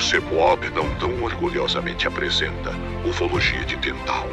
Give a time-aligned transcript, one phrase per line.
[0.00, 2.70] o CEPOB não tão orgulhosamente apresenta
[3.06, 4.26] Ufologia de Quintal,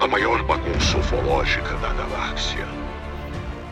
[0.00, 2.64] a maior bagunça ufológica da galáxia.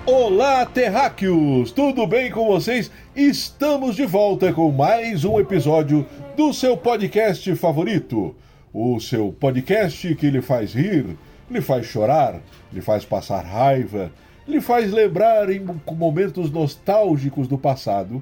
[0.04, 1.70] Olá, terráqueos!
[1.70, 2.90] Tudo bem com vocês?
[3.14, 6.04] Estamos de volta com mais um episódio
[6.36, 8.34] do seu podcast favorito.
[8.74, 11.16] O seu podcast que lhe faz rir,
[11.48, 12.40] lhe faz chorar,
[12.72, 14.10] lhe faz passar raiva,
[14.44, 18.20] lhe faz lembrar em momentos nostálgicos do passado,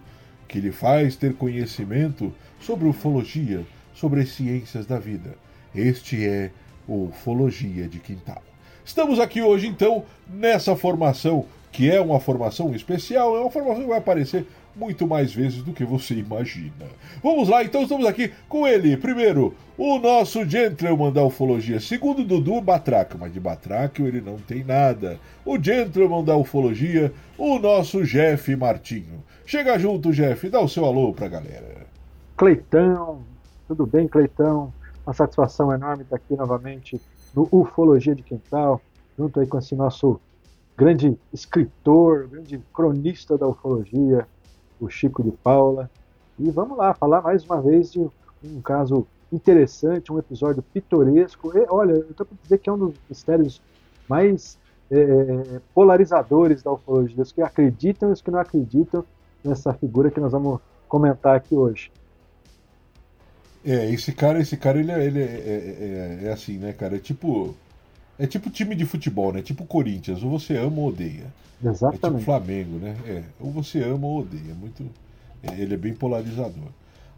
[0.51, 3.65] que lhe faz ter conhecimento sobre ufologia,
[3.95, 5.37] sobre as ciências da vida.
[5.73, 6.51] Este é
[6.89, 8.43] o Ufologia de Quintal.
[8.85, 13.89] Estamos aqui hoje, então, nessa formação que é uma formação especial, é uma formação que
[13.89, 14.45] vai aparecer
[14.75, 16.87] muito mais vezes do que você imagina.
[17.23, 18.97] Vamos lá, então estamos aqui com ele.
[18.97, 21.79] Primeiro, o nosso gentleman da ufologia.
[21.79, 25.21] Segundo, Dudu Batraca, mas de Batraca ele não tem nada.
[25.45, 29.23] O gentleman da ufologia, o nosso Jeff Martinho.
[29.51, 31.85] Chega junto, Jeff, dá o seu alô pra galera.
[32.37, 33.23] Cleitão,
[33.66, 34.73] tudo bem, Cleitão?
[35.05, 37.01] Uma satisfação enorme estar aqui novamente
[37.35, 38.80] no Ufologia de Quintal,
[39.19, 40.21] junto aí com esse nosso
[40.79, 44.24] grande escritor, grande cronista da ufologia,
[44.80, 45.91] o Chico de Paula.
[46.39, 48.09] E vamos lá, falar mais uma vez de
[48.45, 51.59] um caso interessante, um episódio pitoresco.
[51.59, 53.61] E, olha, eu estou para dizer que é um dos mistérios
[54.09, 54.57] mais
[54.93, 59.05] é, polarizadores da ufologia, os que acreditam e os que não acreditam
[59.45, 61.91] nessa figura que nós vamos comentar aqui hoje.
[63.65, 66.97] É, esse cara, esse cara, ele, é, ele é, é, é, é assim, né, cara?
[66.97, 67.55] É tipo
[68.21, 69.41] é tipo time de futebol, né?
[69.41, 71.33] Tipo Corinthians, ou você ama ou odeia.
[71.65, 72.05] Exatamente.
[72.05, 72.94] É tipo Flamengo, né?
[73.06, 74.55] É, ou você ama ou odeia.
[74.55, 74.84] Muito,
[75.43, 76.69] é, ele é bem polarizador.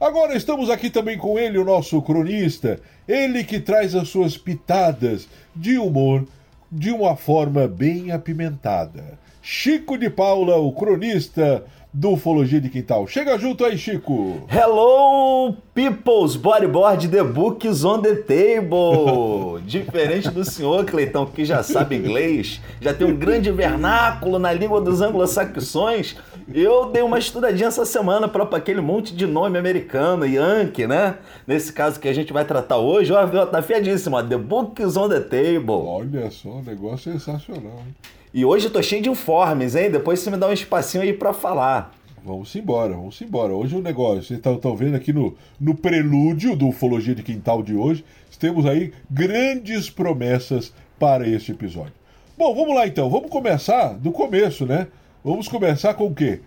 [0.00, 5.28] Agora estamos aqui também com ele, o nosso cronista, ele que traz as suas pitadas
[5.54, 6.24] de humor
[6.70, 9.18] de uma forma bem apimentada.
[9.42, 13.06] Chico de Paula, o cronista do Ufologia de Quintal.
[13.06, 14.38] Chega junto aí, Chico!
[14.48, 19.60] Hello, people's bodyboard, the books on the table!
[19.66, 24.80] Diferente do senhor, Cleitão, que já sabe inglês, já tem um grande vernáculo na língua
[24.80, 26.16] dos anglo-saxões,
[26.54, 31.18] eu dei uma estudadinha essa semana para aquele monte de nome americano, Yankee, né?
[31.46, 35.10] Nesse caso que a gente vai tratar hoje, ó, tá fiadíssimo, ó, the books on
[35.10, 35.84] the table.
[35.84, 37.94] Olha só, negócio sensacional, hein?
[38.34, 39.90] E hoje eu tô cheio de informes, hein?
[39.90, 41.81] Depois você me dá um espacinho aí para falar.
[42.24, 43.52] Vamos embora, vamos embora.
[43.52, 47.74] Hoje o negócio, vocês estão vendo aqui no, no prelúdio do Ufologia de Quintal de
[47.74, 48.04] hoje,
[48.38, 51.94] temos aí grandes promessas para este episódio.
[52.36, 54.88] Bom, vamos lá então, vamos começar do começo, né?
[55.24, 56.40] Vamos começar com o quê?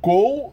[0.00, 0.52] Com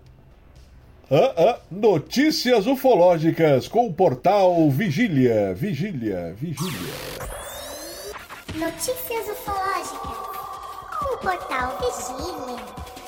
[1.09, 6.93] ah, ah, notícias ufológicas com o portal Vigília, Vigília, Vigília.
[8.55, 10.31] Notícias ufológicas
[11.11, 13.00] o portal Vigília.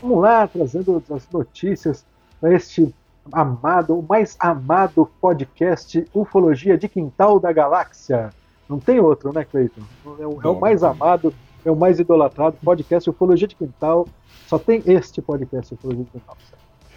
[0.00, 2.04] Vamos lá, trazendo as notícias
[2.40, 2.94] para este
[3.32, 8.30] amado, o mais amado podcast Ufologia de Quintal da Galáxia.
[8.68, 9.80] Não tem outro, né, Cleiton?
[10.18, 11.32] É, o, é o mais amado,
[11.64, 14.06] é o mais idolatrado podcast Ufologia de Quintal.
[14.46, 16.36] Só tem este podcast Ufologia de Quintal.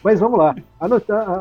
[0.03, 0.55] Mas vamos lá.
[0.79, 0.85] A,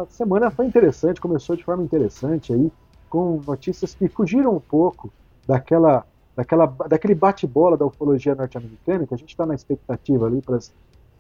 [0.03, 2.71] a, semana foi interessante, começou de forma interessante aí,
[3.11, 5.11] com notícias que fugiram um pouco
[5.47, 6.05] daquela
[6.39, 10.57] daquela, daquele bate-bola da ufologia norte-americana, que a gente está na expectativa ali para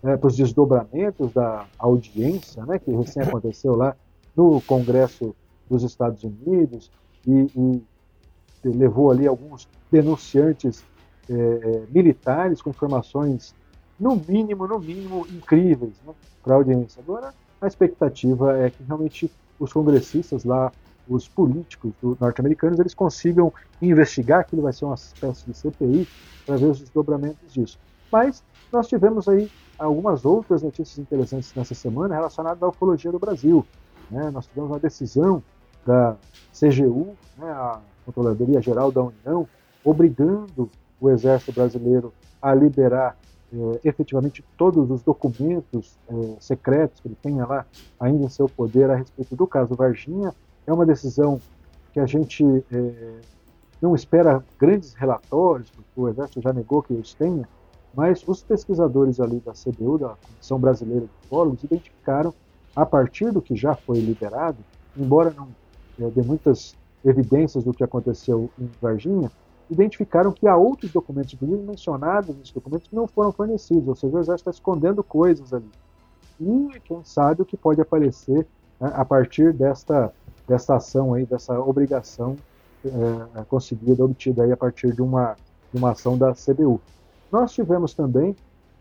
[0.02, 3.96] é, os desdobramentos da audiência, né, que recém aconteceu lá
[4.36, 5.34] no Congresso
[5.68, 6.90] dos Estados Unidos
[7.26, 7.82] e, e
[8.64, 10.84] levou ali alguns denunciantes
[11.28, 13.54] é, é, militares com informações
[13.98, 17.02] no mínimo, no mínimo incríveis né, para a audiência.
[17.02, 20.72] Agora a expectativa é que realmente os congressistas lá
[21.08, 26.06] os políticos norte-americanos eles consigam investigar, aquilo vai ser uma espécie de CPI,
[26.44, 27.78] para ver os desdobramentos disso.
[28.12, 33.64] Mas nós tivemos aí algumas outras notícias interessantes nessa semana relacionadas à ufologia do Brasil.
[34.10, 34.30] Né?
[34.30, 35.42] Nós tivemos uma decisão
[35.86, 36.16] da
[36.52, 39.48] CGU, né, a Controladoria Geral da União,
[39.84, 40.68] obrigando
[41.00, 42.12] o Exército Brasileiro
[42.42, 43.16] a liberar
[43.52, 47.64] eh, efetivamente todos os documentos eh, secretos que ele tenha lá
[47.98, 50.34] ainda em seu poder a respeito do caso Varginha
[50.66, 51.40] é uma decisão
[51.92, 53.20] que a gente é,
[53.80, 57.48] não espera grandes relatórios, porque o Exército já negou que eles tenha,
[57.94, 62.32] mas os pesquisadores ali da CBU, da Comissão Brasileira de Ufólogos, identificaram,
[62.74, 64.58] a partir do que já foi liberado,
[64.96, 65.48] embora não
[66.00, 69.30] é, dê muitas evidências do que aconteceu em Varginha,
[69.70, 74.16] identificaram que há outros documentos, inclusive mencionados nesses documentos, que não foram fornecidos, ou seja,
[74.16, 75.70] o Exército está escondendo coisas ali.
[76.40, 78.46] E quem sabe o que pode aparecer
[78.80, 80.12] né, a partir desta
[80.48, 82.34] dessa ação aí, dessa obrigação
[82.84, 85.36] é, conseguida, obtida aí a partir de uma,
[85.70, 86.80] de uma ação da CBU.
[87.30, 88.34] Nós tivemos também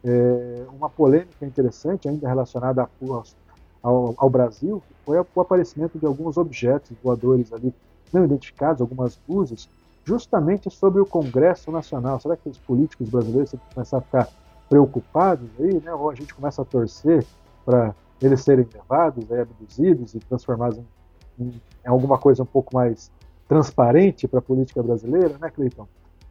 [0.04, 2.90] é, uma polêmica interessante, ainda relacionada
[3.82, 7.74] ao, ao Brasil foi o aparecimento de alguns objetos voadores ali
[8.12, 9.70] não identificados, algumas luzes,
[10.04, 12.20] justamente sobre o Congresso Nacional.
[12.20, 14.30] Será que os políticos brasileiros têm que começar a ficar
[14.70, 15.94] preocupados aí, né?
[15.94, 17.26] Ou a gente começa a torcer
[17.66, 20.80] para eles serem levados, aí, abduzidos e transformados
[21.40, 23.12] em, em alguma coisa um pouco mais
[23.48, 25.88] transparente para a política brasileira, né, Cleiton?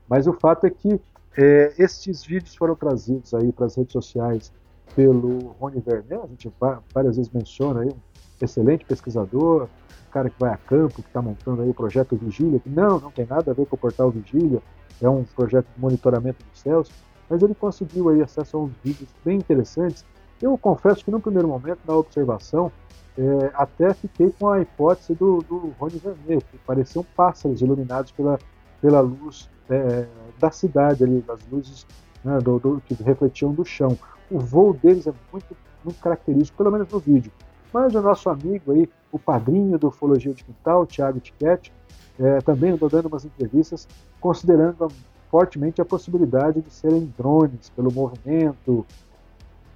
[0.09, 1.01] Mas o fato é que
[1.37, 4.53] é, estes vídeos foram trazidos aí para as redes sociais
[4.95, 6.51] pelo Rony Vernet, a gente
[6.95, 7.97] várias vezes menciona aí, um
[8.41, 12.59] excelente pesquisador, um cara que vai a campo, que está montando aí o projeto Vigília,
[12.59, 14.63] que não, não tem nada a ver com o portal Vigília,
[15.03, 16.91] é um projeto de monitoramento dos céus,
[17.29, 20.05] mas ele conseguiu aí acesso a uns vídeos bem interessantes.
[20.41, 22.73] Eu confesso que no primeiro momento, na observação,
[23.19, 28.39] é, até fiquei com a hipótese do, do Rony Vernet, que pareciam pássaros iluminados pela,
[28.81, 30.07] pela luz é,
[30.39, 31.87] da cidade ali, das luzes
[32.25, 33.97] né, do, do, que refletiam do chão.
[34.31, 37.33] O voo deles é muito, muito característico, pelo menos no vídeo.
[37.73, 41.73] Mas o nosso amigo aí, o padrinho do Ufologia de Quintal, Thiago Tiquete,
[42.19, 43.87] é, também andou dando umas entrevistas
[44.21, 44.89] considerando
[45.31, 48.87] fortemente a possibilidade de serem drones, pelo movimento,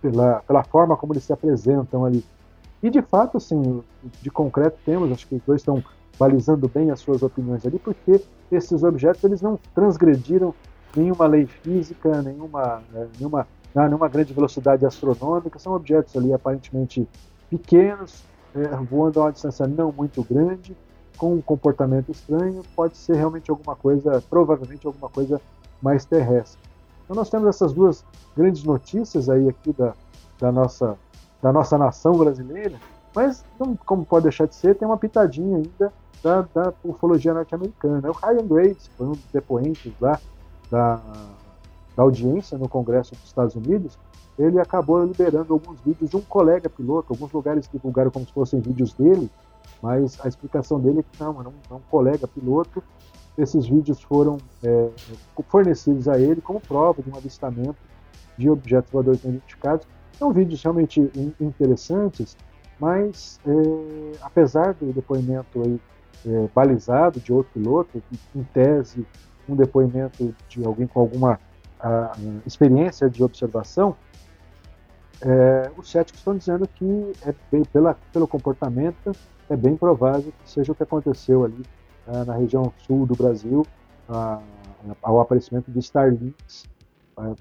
[0.01, 2.25] pela, pela forma como eles se apresentam ali.
[2.83, 3.83] E de fato, assim,
[4.23, 5.85] de concreto temos, acho que os dois estão
[6.21, 8.23] balizando bem as suas opiniões ali, porque
[8.53, 10.55] esses objetos eles não transgrediram
[10.95, 17.09] nenhuma lei física, nenhuma, né, nenhuma, nenhuma grande velocidade astronômica, são objetos ali aparentemente
[17.49, 18.23] pequenos,
[18.55, 20.77] é, voando a uma distância não muito grande,
[21.17, 25.41] com um comportamento estranho, pode ser realmente alguma coisa, provavelmente alguma coisa
[25.81, 26.61] mais terrestre.
[27.05, 28.05] Então nós temos essas duas
[28.37, 29.95] grandes notícias aí aqui da,
[30.39, 30.99] da, nossa,
[31.41, 32.77] da nossa nação brasileira,
[33.15, 33.43] mas
[33.87, 35.91] como pode deixar de ser, tem uma pitadinha ainda
[36.23, 38.11] da, da ufologia norte-americana.
[38.11, 40.19] O Ryan Graves, foi um dos depoentes lá
[40.71, 41.01] da,
[41.97, 43.99] da audiência no Congresso dos Estados Unidos,
[44.39, 48.61] ele acabou liberando alguns vídeos de um colega piloto, alguns lugares divulgaram como se fossem
[48.61, 49.31] vídeos dele,
[49.83, 52.83] mas a explicação dele é que não, era um, é um colega piloto.
[53.37, 54.89] Esses vídeos foram é,
[55.49, 57.77] fornecidos a ele como prova de um avistamento
[58.37, 59.87] de objetos voadores não identificados.
[60.19, 62.37] São vídeos realmente interessantes,
[62.79, 65.81] mas é, apesar do depoimento aí
[66.27, 68.03] é, balizado de outro piloto,
[68.35, 69.07] em tese,
[69.49, 71.41] um depoimento de alguém com alguma
[71.79, 72.13] a,
[72.47, 73.97] experiência de observação,
[75.23, 79.13] é, os céticos estão dizendo que é bem, pela, pelo comportamento
[79.49, 81.63] é bem provável que seja o que aconteceu ali
[82.07, 83.67] é, na região sul do Brasil
[84.09, 84.41] a,
[85.03, 86.65] ao aparecimento de Starlinks,
[87.19, 87.35] é,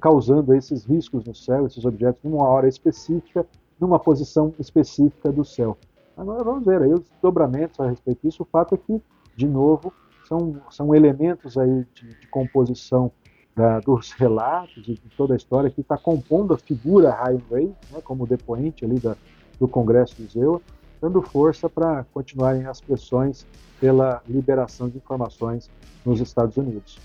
[0.00, 3.46] causando esses riscos no céu, esses objetos numa hora específica,
[3.78, 5.76] numa posição específica do céu.
[6.16, 8.42] Agora vamos ver aí os dobramentos a respeito disso.
[8.42, 9.02] O fato é que,
[9.36, 9.92] de novo,
[10.26, 13.12] são, são elementos aí de, de composição
[13.54, 18.00] da, dos relatos e de toda a história que está compondo a figura Highway, né,
[18.02, 19.16] como depoente ali da,
[19.58, 20.60] do Congresso do Zewa,
[21.00, 23.46] dando força para continuarem as pressões
[23.80, 25.70] pela liberação de informações
[26.04, 26.98] nos Estados Unidos.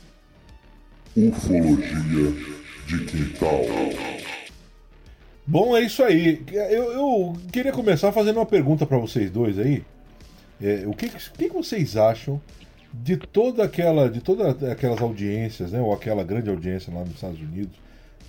[1.15, 2.31] Ufologia
[2.87, 4.30] de Quintal.
[5.45, 6.43] Bom, é isso aí.
[6.51, 9.83] Eu, eu queria começar fazendo uma pergunta para vocês dois aí.
[10.61, 12.39] É, o que, que, vocês acham
[12.93, 17.39] de toda aquela, de todas aquelas audiências, né, ou aquela grande audiência lá nos Estados
[17.39, 17.75] Unidos,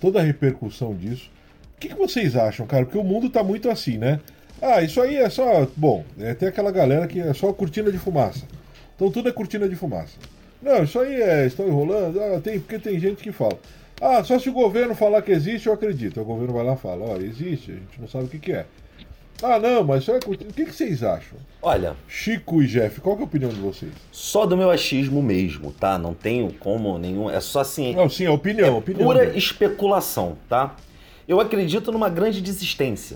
[0.01, 1.29] toda a repercussão disso?
[1.75, 2.85] O que, que vocês acham, cara?
[2.85, 4.19] Porque o mundo tá muito assim, né?
[4.61, 5.67] Ah, isso aí é só.
[5.75, 8.45] Bom, é, tem aquela galera que é só cortina de fumaça.
[8.95, 10.17] Então tudo é cortina de fumaça.
[10.61, 11.45] Não, isso aí é.
[11.45, 12.19] Estão enrolando.
[12.19, 13.59] Ah, tem, porque tem gente que fala.
[14.05, 16.19] Ah, só se o governo falar que existe, eu acredito.
[16.19, 18.51] O governo vai lá e fala, olha, existe, a gente não sabe o que, que
[18.51, 18.65] é.
[19.41, 20.17] Ah, não, mas é...
[20.17, 21.37] o que, que vocês acham?
[21.61, 21.95] Olha.
[22.05, 23.93] Chico e Jeff, qual é a opinião de vocês?
[24.11, 25.97] Só do meu achismo mesmo, tá?
[25.97, 27.29] Não tenho como nenhum.
[27.29, 27.95] É só assim.
[27.95, 28.67] Não, sim, a opinião.
[28.67, 29.37] É opinião pura mesmo.
[29.37, 30.75] especulação, tá?
[31.25, 33.15] Eu acredito numa grande desistência.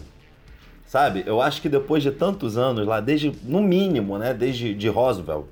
[0.86, 1.22] Sabe?
[1.26, 4.34] Eu acho que depois de tantos anos lá, desde, no mínimo, né?
[4.34, 5.48] Desde de Roosevelt,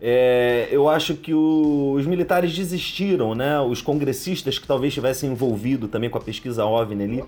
[0.00, 3.60] é, eu acho que o, os militares desistiram, né?
[3.60, 7.24] Os congressistas que talvez tivessem envolvido também com a pesquisa OVNI ali,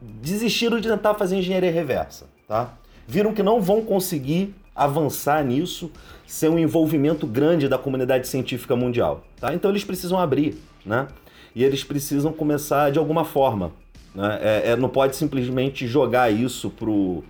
[0.00, 2.74] desistiram de tentar fazer engenharia reversa, tá?
[3.06, 5.90] Viram que não vão conseguir avançar nisso
[6.26, 9.52] sem um envolvimento grande da comunidade científica mundial, tá?
[9.52, 11.08] Então eles precisam abrir, né?
[11.56, 13.72] E eles precisam começar de alguma forma,
[14.14, 14.38] né?
[14.40, 17.24] É, é, não pode simplesmente jogar isso pro,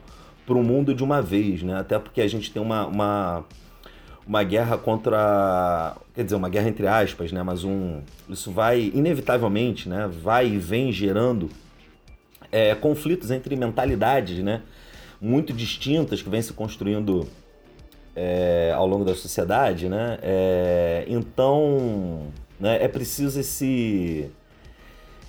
[0.46, 1.80] pro mundo de uma vez, né?
[1.80, 3.44] Até porque a gente tem uma, uma
[4.26, 7.42] uma guerra contra, quer dizer, uma guerra entre aspas, né?
[7.42, 10.08] Mas um, isso vai inevitavelmente, né?
[10.22, 11.50] Vai e vem gerando
[12.50, 14.62] é, conflitos entre mentalidades, né?
[15.20, 17.26] Muito distintas que vêm se construindo
[18.16, 20.18] é, ao longo da sociedade, né?
[20.22, 22.28] É, então,
[22.58, 22.82] né?
[22.82, 24.30] É preciso esse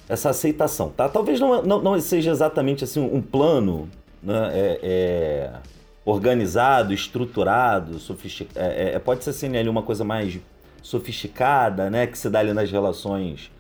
[0.08, 1.10] essa aceitação, tá?
[1.10, 3.90] Talvez não, não, não seja exatamente assim um plano
[4.22, 5.54] né, é, é
[6.06, 8.60] organizado, estruturado, sofisticado.
[8.64, 10.40] É, é, pode ser assim ali uma coisa mais
[10.84, 13.52] sofisticada, né, que se dá ali nas relações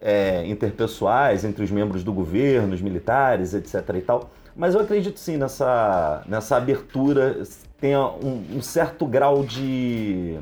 [0.00, 3.74] é, interpessoais entre os membros do governo, os militares, etc.
[3.94, 4.30] e tal.
[4.54, 7.42] Mas eu acredito sim nessa, nessa abertura
[7.80, 10.38] tenha um, um certo grau de,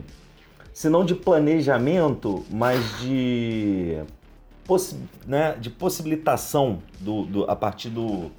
[0.72, 4.02] se não de planejamento, mas de,
[4.64, 8.30] possi né, de possibilitação do, do, a partir do,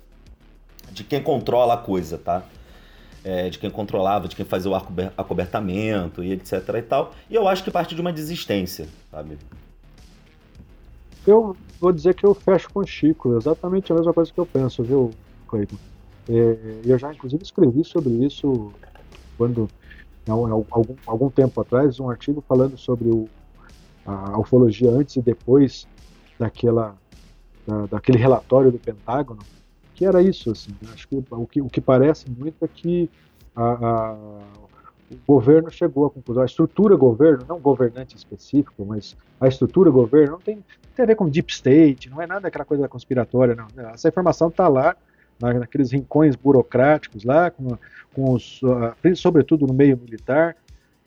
[0.92, 2.44] de quem controla a coisa, tá?
[3.28, 4.76] É, de quem controlava, de quem fazia o
[5.18, 7.12] acobertamento e etc e tal.
[7.30, 9.38] E eu acho que parte de uma desistência, sabe?
[11.28, 14.46] Eu vou dizer que eu fecho com o Chico, exatamente a mesma coisa que eu
[14.46, 15.12] penso, viu,
[15.46, 15.76] Cleiton?
[16.30, 18.72] É, eu já, inclusive, escrevi sobre isso
[19.38, 19.70] quando,
[20.26, 23.28] não, algum, algum tempo atrás, um artigo falando sobre o,
[24.06, 25.86] a ufologia antes e depois
[26.40, 26.96] daquela,
[27.68, 29.42] da, daquele relatório do Pentágono,
[29.98, 30.52] que era isso.
[30.52, 33.10] Assim, acho que o, que o que parece muito é que
[33.56, 34.14] a, a,
[35.10, 40.34] o governo chegou à conclusão, a estrutura governo, não governante específico, mas a estrutura governo
[40.34, 40.64] não tem, não
[40.96, 43.68] tem a ver com deep state, não é nada aquela coisa conspiratória, não.
[43.92, 44.96] Essa informação está lá,
[45.42, 47.76] naqueles rincões burocráticos lá, com,
[48.14, 48.62] com os,
[49.16, 50.56] sobretudo no meio militar,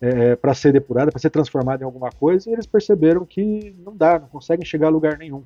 [0.00, 3.94] é, para ser depurada, para ser transformada em alguma coisa, e eles perceberam que não
[3.94, 5.44] dá, não conseguem chegar a lugar nenhum,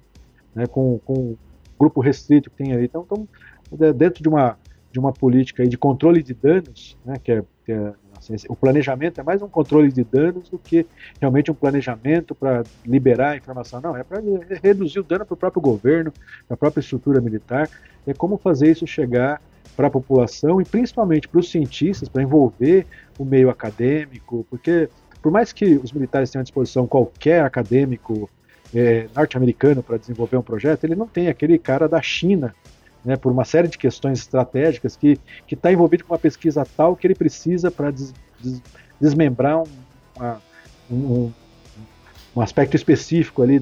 [0.55, 1.37] né, com, com
[1.85, 2.85] grupo restrito que tem ali.
[2.85, 4.59] Então, então dentro de uma,
[4.91, 9.21] de uma política de controle de danos, né, que é, que é Assim, o planejamento
[9.21, 10.87] é mais um controle de danos do que
[11.21, 13.83] realmente um planejamento para liberar a informação.
[13.83, 14.23] Não, é para
[14.63, 16.11] reduzir o dano para o próprio governo,
[16.49, 17.69] para a própria estrutura militar.
[18.07, 19.43] É como fazer isso chegar
[19.77, 22.87] para a população e principalmente para os cientistas, para envolver
[23.19, 24.89] o meio acadêmico, porque
[25.21, 28.31] por mais que os militares tenham à disposição qualquer acadêmico
[28.75, 32.55] é, norte-americano para desenvolver um projeto, ele não tem aquele cara da China
[33.05, 35.19] né, por uma série de questões estratégicas, que
[35.51, 38.63] está envolvido com uma pesquisa tal que ele precisa para des, des,
[39.01, 39.67] desmembrar um,
[40.17, 40.43] uma,
[40.91, 41.33] um,
[42.35, 43.61] um, aspecto específico ali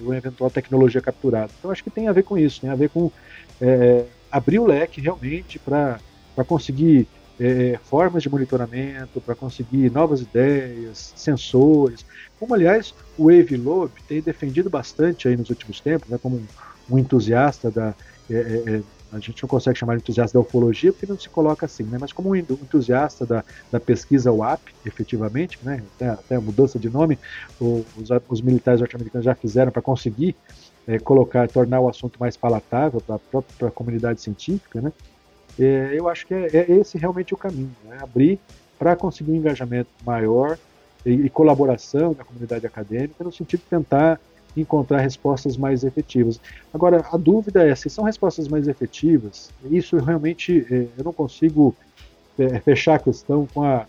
[0.00, 1.50] uma eventual tecnologia capturada.
[1.58, 3.12] Então acho que tem a ver com isso, tem a ver com
[3.60, 6.00] é, abrir o leque realmente para
[6.46, 7.06] conseguir
[7.40, 12.04] é, formas de monitoramento, para conseguir novas ideias, sensores,
[12.38, 16.42] como aliás o Wave Loeb tem defendido bastante aí nos últimos tempos, né, como
[16.90, 17.94] um, entusiasta da
[18.30, 21.28] é, é, é, a gente não consegue chamar de entusiasta da ufologia porque não se
[21.28, 21.96] coloca assim, né?
[21.98, 23.42] mas como um entusiasta da,
[23.72, 25.82] da pesquisa UAP, efetivamente, né?
[25.94, 27.18] até, até a mudança de nome,
[27.58, 30.36] os, os militares norte-americanos já fizeram para conseguir
[30.86, 34.92] é, colocar, tornar o assunto mais palatável para a comunidade científica, né?
[35.58, 37.98] É, eu acho que é, é, esse realmente o caminho, né?
[38.00, 38.38] abrir
[38.78, 40.56] para conseguir um engajamento maior
[41.04, 44.20] e, e colaboração da comunidade acadêmica no sentido de tentar
[44.56, 46.40] encontrar respostas mais efetivas.
[46.72, 51.74] Agora, a dúvida é se são respostas mais efetivas, isso realmente é, eu não consigo
[52.38, 53.86] é, fechar a questão com a,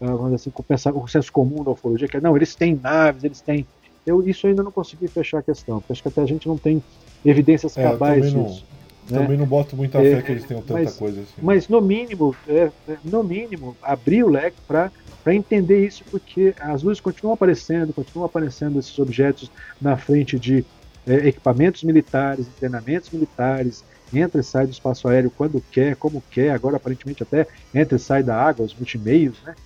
[0.00, 0.64] vamos assim, com
[1.02, 3.66] o senso comum da ufologia, que é, não, eles têm naves, eles têm.
[4.06, 6.56] Eu, isso ainda não consegui fechar a questão, porque acho que até a gente não
[6.56, 6.82] tem
[7.24, 8.64] evidências é, cabais disso.
[9.08, 9.18] Né?
[9.18, 11.40] Também não boto muita fé que eles tenham tanta mas, coisa assim.
[11.40, 14.90] Mas no mínimo, é, é no mínimo, abrir o leque para
[15.22, 20.64] para entender isso, porque as luzes continuam aparecendo, continuam aparecendo esses objetos na frente de
[21.04, 26.50] é, equipamentos militares, treinamentos militares, entra e sai do espaço aéreo quando quer, como quer,
[26.50, 27.44] agora aparentemente até
[27.74, 29.56] entra e sai da água, os multimeios, né?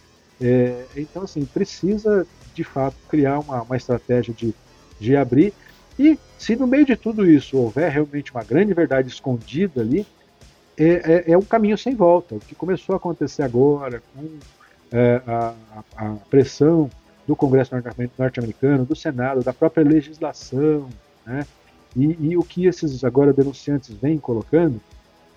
[0.41, 4.55] É, então, assim, precisa de fato criar uma, uma estratégia de,
[4.99, 5.53] de abrir.
[6.01, 10.07] E se no meio de tudo isso houver realmente uma grande verdade escondida ali,
[10.75, 10.87] é,
[11.29, 12.37] é, é um caminho sem volta.
[12.37, 14.39] O que começou a acontecer agora com
[14.91, 15.53] é, a,
[15.95, 16.91] a, pressão
[17.27, 17.75] do Congresso
[18.19, 20.89] norte-americano, do Senado, da própria legislação,
[21.27, 21.47] né?
[21.95, 24.81] E, e, o que esses agora denunciantes vêm colocando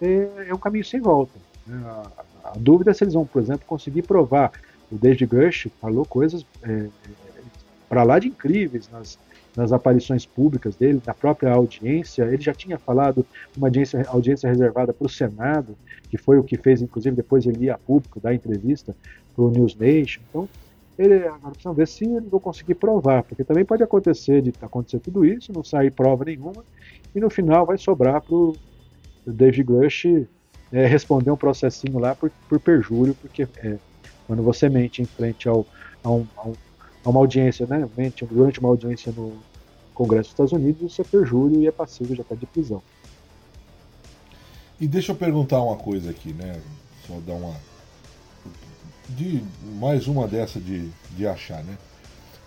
[0.02, 1.34] é, é um caminho sem volta.
[1.68, 1.84] Né?
[1.86, 4.54] A, a, dúvida é se eles vão, por exemplo, conseguir provar.
[4.90, 6.88] O David Grush falou coisas é,
[7.90, 9.18] para lá de incríveis nas,
[9.56, 12.24] nas aparições públicas dele, na própria audiência.
[12.24, 15.76] Ele já tinha falado uma audiência, audiência reservada para o Senado,
[16.10, 18.96] que foi o que fez, inclusive, depois ele ir a público dar entrevista
[19.36, 20.22] para o News Nation.
[20.30, 20.50] Então,
[20.98, 25.00] ele, agora precisamos ver se eles vão conseguir provar, porque também pode acontecer de acontecer
[25.00, 26.64] tudo isso, não sair prova nenhuma,
[27.16, 28.56] e no final vai sobrar para o
[29.26, 30.06] David Grush
[30.72, 33.78] é, responder um processinho lá por, por perjúrio, porque é,
[34.28, 35.66] quando você mente em frente ao,
[36.04, 36.54] a, um, a, um,
[37.04, 37.88] a, uma audiência, né,
[38.30, 39.34] durante uma audiência no
[39.94, 42.82] Congresso dos Estados Unidos, isso é perjúrio e é passivo já está de prisão.
[44.80, 46.60] E deixa eu perguntar uma coisa aqui, né?
[47.08, 47.56] Só dar uma
[49.10, 49.44] de
[49.80, 51.78] mais uma dessa de, de achar, né?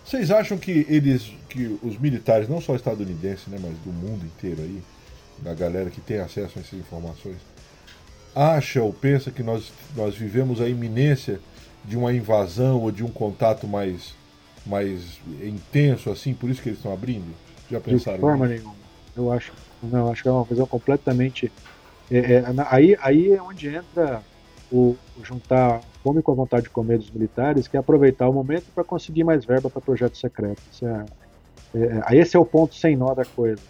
[0.05, 4.63] Vocês acham que eles, que os militares, não só estadunidenses, né, mas do mundo inteiro
[4.63, 4.81] aí,
[5.39, 7.39] da galera que tem acesso a essas informações,
[8.35, 11.41] acha ou pensa que nós, nós vivemos a iminência
[11.85, 14.15] de uma invasão ou de um contato mais,
[14.67, 17.33] mais intenso assim, por isso que eles estão abrindo?
[17.71, 18.17] Já pensaram?
[18.17, 18.63] De forma nisso?
[18.63, 18.87] nenhuma.
[19.17, 21.51] Eu acho, não, acho que é uma visão completamente.
[22.11, 24.23] É, é, aí, aí é onde entra
[24.71, 28.33] o, o juntar fome com a vontade de comer dos militares, que é aproveitar o
[28.33, 30.83] momento para conseguir mais verba para projetos secretos.
[30.83, 31.05] É,
[31.75, 33.63] é, esse é o ponto sem nó da coisa.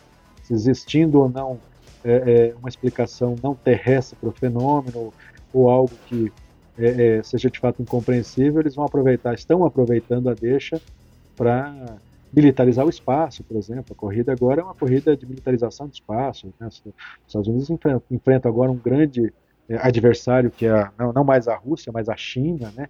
[0.42, 1.58] Se existindo ou não
[2.04, 5.12] é, é uma explicação não terrestre para o fenômeno,
[5.52, 6.32] ou algo que
[6.78, 10.80] é, é, seja de fato incompreensível, eles vão aproveitar, estão aproveitando a deixa
[11.36, 11.98] para
[12.32, 13.86] militarizar o espaço, por exemplo.
[13.92, 16.52] A corrida agora é uma corrida de militarização do espaço.
[16.60, 16.66] Né?
[16.66, 16.82] Os
[17.26, 17.70] Estados Unidos
[18.10, 19.32] enfrentam agora um grande
[19.68, 22.88] é, adversário que é não, não, mais a Rússia, mas a China, né?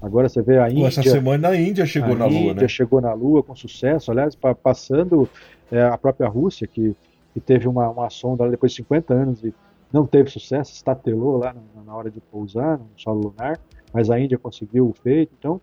[0.00, 0.86] Agora você vê a Índia.
[0.88, 2.68] Essa semana a Índia chegou a na Índia Lua, né?
[2.68, 5.28] chegou na Lua com sucesso, aliás, passando
[5.72, 6.94] é, a própria Rússia, que,
[7.32, 9.54] que teve uma, uma sonda depois de 50 anos e
[9.94, 11.54] não teve sucesso, estatelou lá
[11.86, 13.60] na, hora de pousar no solo lunar,
[13.92, 15.32] mas a Índia conseguiu o feito.
[15.38, 15.60] Então,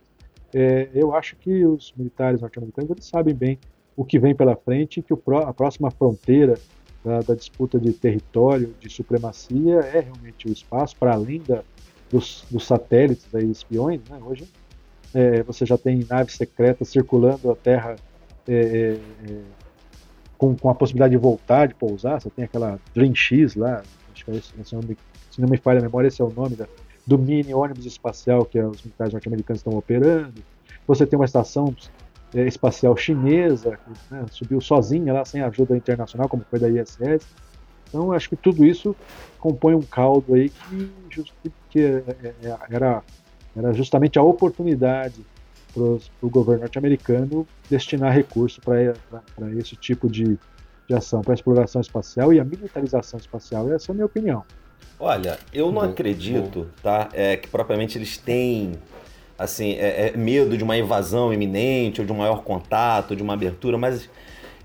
[0.56, 3.60] é, eu acho que os militares norte-americanos eles sabem bem
[3.94, 6.58] o que vem pela frente que a próxima fronteira
[7.04, 11.62] da, da, disputa de território, de supremacia, é realmente o espaço, para além da,
[12.10, 14.00] dos, dos, satélites aí, espiões.
[14.10, 14.18] Né?
[14.26, 14.48] Hoje
[15.14, 17.98] é, você já tem naves secretas circulando a Terra
[18.48, 19.42] é, é, é,
[20.38, 22.22] com, com a possibilidade de voltar, de pousar.
[22.22, 23.84] Você tem aquela Dream X lá,
[24.22, 24.98] acho que é esse, se, não me,
[25.30, 26.68] se não me falha a memória, esse é o nome da,
[27.06, 30.42] do mini ônibus espacial que os militares norte-americanos estão operando.
[30.88, 31.76] Você tem uma estação
[32.34, 37.26] é, espacial chinesa, que né, subiu sozinha lá, sem ajuda internacional, como foi da ISS.
[37.88, 38.96] Então, acho que tudo isso
[39.40, 41.24] compõe um caldo aí que,
[41.70, 43.04] que é, é, é, era,
[43.56, 45.26] era justamente a oportunidade
[45.74, 48.82] para o governo norte-americano destinar recursos para
[49.58, 50.38] esse tipo de,
[50.92, 53.72] de ação, para a exploração espacial e a militarização espacial.
[53.72, 54.44] Essa é a minha opinião.
[55.00, 57.10] Olha, eu não acredito, tá?
[57.14, 58.74] É, que propriamente eles têm
[59.38, 63.34] assim, é, é medo de uma invasão iminente, ou de um maior contato, de uma
[63.34, 64.08] abertura, mas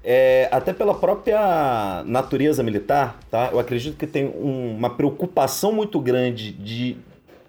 [0.05, 3.49] é, até pela própria natureza militar, tá?
[3.51, 6.99] Eu acredito que tem um, uma preocupação muito grande de,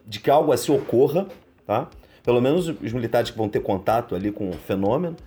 [0.06, 1.28] de que algo assim ocorra,
[1.66, 1.90] tá?
[2.24, 5.18] Pelo menos os militares que vão ter contato ali com o fenômeno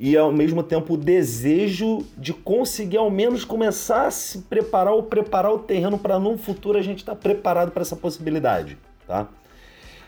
[0.00, 5.02] e ao mesmo tempo o desejo de conseguir ao menos começar a se preparar ou
[5.02, 9.28] preparar o terreno para num futuro a gente estar tá preparado para essa possibilidade, tá?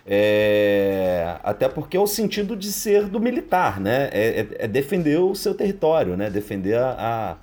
[0.07, 4.09] É, até porque é o sentido de ser do militar, né?
[4.13, 6.31] É, é, é defender o seu território, né?
[6.31, 7.37] Defender a,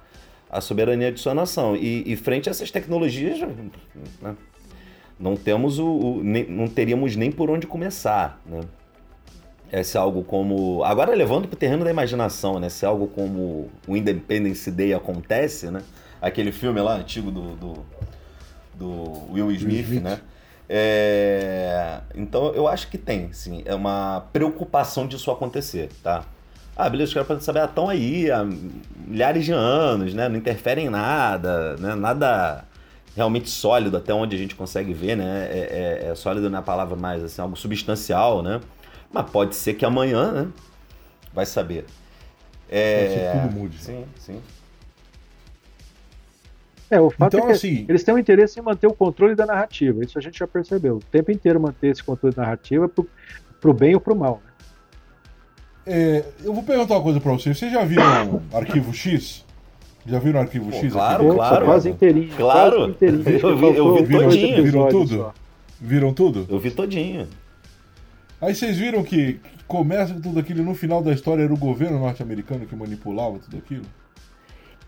[0.50, 1.76] a, a soberania de sua nação.
[1.76, 4.36] E, e, frente a essas tecnologias, né?
[5.20, 8.62] não temos o, o nem, não teríamos nem por onde começar, né?
[9.72, 10.84] É se algo como.
[10.84, 12.70] Agora levando para o terreno da imaginação, né?
[12.70, 15.82] Se algo como o Independence Day acontece, né?
[16.22, 17.86] Aquele filme lá antigo do, do,
[18.76, 20.04] do Will Smith, Smith.
[20.04, 20.20] né?
[20.70, 22.00] É...
[22.16, 23.62] Então eu acho que tem, sim.
[23.66, 26.24] É uma preocupação disso acontecer, tá?
[26.76, 28.46] Ah, beleza, os caras podem saber, ah, estão aí há
[29.08, 30.30] milhares de anos, né?
[30.30, 31.96] Não interferem em nada, né?
[31.96, 32.64] Nada
[33.16, 35.48] realmente sólido até onde a gente consegue ver, né?
[35.52, 38.62] É, é, é sólido na palavra mais assim, algo substancial, né?
[39.12, 40.48] Mas pode ser que amanhã, né?
[41.34, 41.86] Vai saber.
[42.70, 43.00] É...
[43.00, 43.78] Pode ser que tudo mude.
[43.80, 44.42] Sim, sim.
[46.90, 47.86] É, o fato então, é que assim...
[47.88, 50.98] eles têm um interesse em manter o controle da narrativa, isso a gente já percebeu.
[50.98, 53.08] O tempo inteiro manter esse controle da narrativa pro,
[53.60, 54.42] pro bem ou pro mal.
[54.46, 54.52] Né?
[55.86, 57.58] É, eu vou perguntar uma coisa pra vocês.
[57.58, 59.46] Vocês já viram Arquivo X?
[60.06, 60.94] Já viram Arquivo Pô, X?
[60.94, 61.36] Claro, aqui?
[61.36, 61.66] claro.
[61.66, 62.34] Quase inteirinho.
[62.36, 62.78] Claro.
[62.78, 63.40] Quase inteirinho.
[63.40, 64.64] Eu vi, eu vi viram, todinho.
[64.64, 65.34] Viram tudo?
[65.80, 66.46] Viram tudo?
[66.50, 67.28] Eu vi todinho.
[68.40, 72.66] Aí vocês viram que começa tudo aquilo no final da história era o governo norte-americano
[72.66, 73.86] que manipulava tudo aquilo?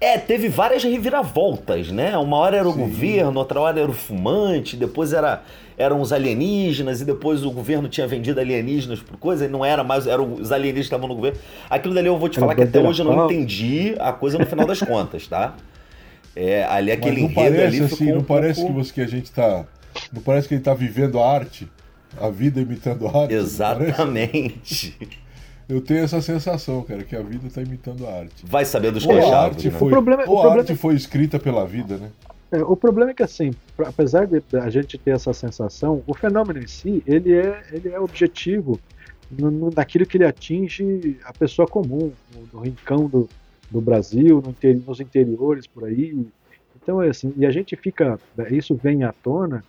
[0.02, 2.18] É, teve várias reviravoltas, né?
[2.18, 2.80] Uma hora era o Sim.
[2.80, 5.44] governo, outra hora era o fumante, depois era,
[5.78, 9.84] eram os alienígenas, e depois o governo tinha vendido alienígenas por coisa, e não era
[9.84, 11.38] mais, eram os alienígenas que estavam no governo.
[11.70, 14.46] Aquilo dali eu vou te falar que até hoje eu não entendi a coisa no
[14.46, 15.56] final das contas, tá?
[16.34, 18.74] É, ali aquele Mas não parece ali assim, não um parece pouco...
[18.74, 19.66] que, você, que a gente tá.
[20.14, 21.68] Não parece que ele tá vivendo a arte,
[22.18, 23.34] a vida imitando a arte.
[23.34, 24.98] Exatamente.
[25.70, 28.44] Eu tenho essa sensação, cara, que a vida está imitando a arte.
[28.44, 29.78] Vai saber dos ou a arte, né?
[29.78, 30.56] foi, o problema, o problema...
[30.62, 32.10] arte foi escrita pela vida, né?
[32.52, 36.60] É, o problema é que, assim, apesar de a gente ter essa sensação, o fenômeno
[36.60, 38.80] em si, ele é, ele é objetivo
[39.30, 43.30] no, no, naquilo que ele atinge a pessoa comum, no, no rincão do,
[43.70, 46.26] do Brasil, no inter, nos interiores por aí.
[46.82, 48.20] Então, é assim, e a gente fica,
[48.50, 49.64] isso vem à tona,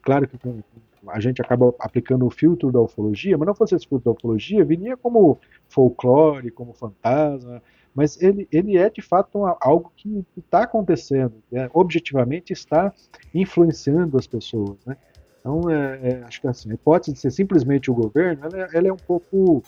[0.00, 0.62] claro que com,
[1.08, 4.64] a gente acaba aplicando o filtro da ufologia, mas não fosse esse filtro da ufologia,
[4.64, 5.38] viria como
[5.68, 7.62] folclore, como fantasma,
[7.94, 11.68] mas ele, ele é de fato uma, algo que está acontecendo, né?
[11.74, 12.92] objetivamente está
[13.34, 14.78] influenciando as pessoas.
[14.86, 14.96] Né?
[15.40, 18.88] Então, é, é, acho que assim, a hipótese de ser simplesmente o governo, ela, ela
[18.88, 19.62] é um pouco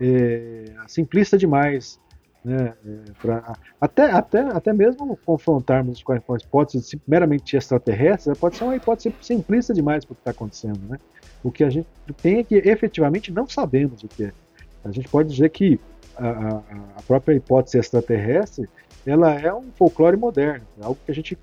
[0.00, 2.00] é, simplista demais.
[2.48, 8.56] Né, é, pra, até, até, até mesmo confrontarmos com a, a hipótese meramente extraterrestre, pode
[8.56, 10.80] ser uma hipótese simplista demais para o que está acontecendo.
[10.88, 10.98] Né?
[11.44, 11.86] O que a gente
[12.22, 14.32] tem é que efetivamente não sabemos o que é.
[14.82, 15.78] A gente pode dizer que
[16.16, 16.62] a,
[16.96, 18.66] a própria hipótese extraterrestre
[19.06, 21.36] ela é um folclore moderno, é algo que a gente,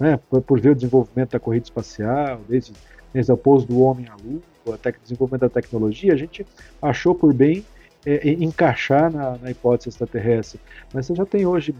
[0.00, 2.72] né, por, por ver o desenvolvimento da corrida espacial, desde,
[3.12, 6.46] desde o pouso do homem à lua, até o desenvolvimento da tecnologia, a gente
[6.80, 7.62] achou por bem
[8.06, 10.60] é, encaixar na, na, hipótese extraterrestre.
[10.94, 11.74] Mas você já tem hoje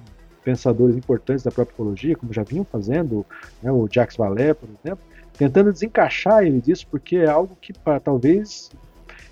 [0.45, 3.25] pensadores importantes da própria ecologia, como já vinham fazendo,
[3.63, 5.05] né, o Jacques Vallée, por exemplo,
[5.39, 8.71] tentando desencaixar ele disso, porque é algo que pra, talvez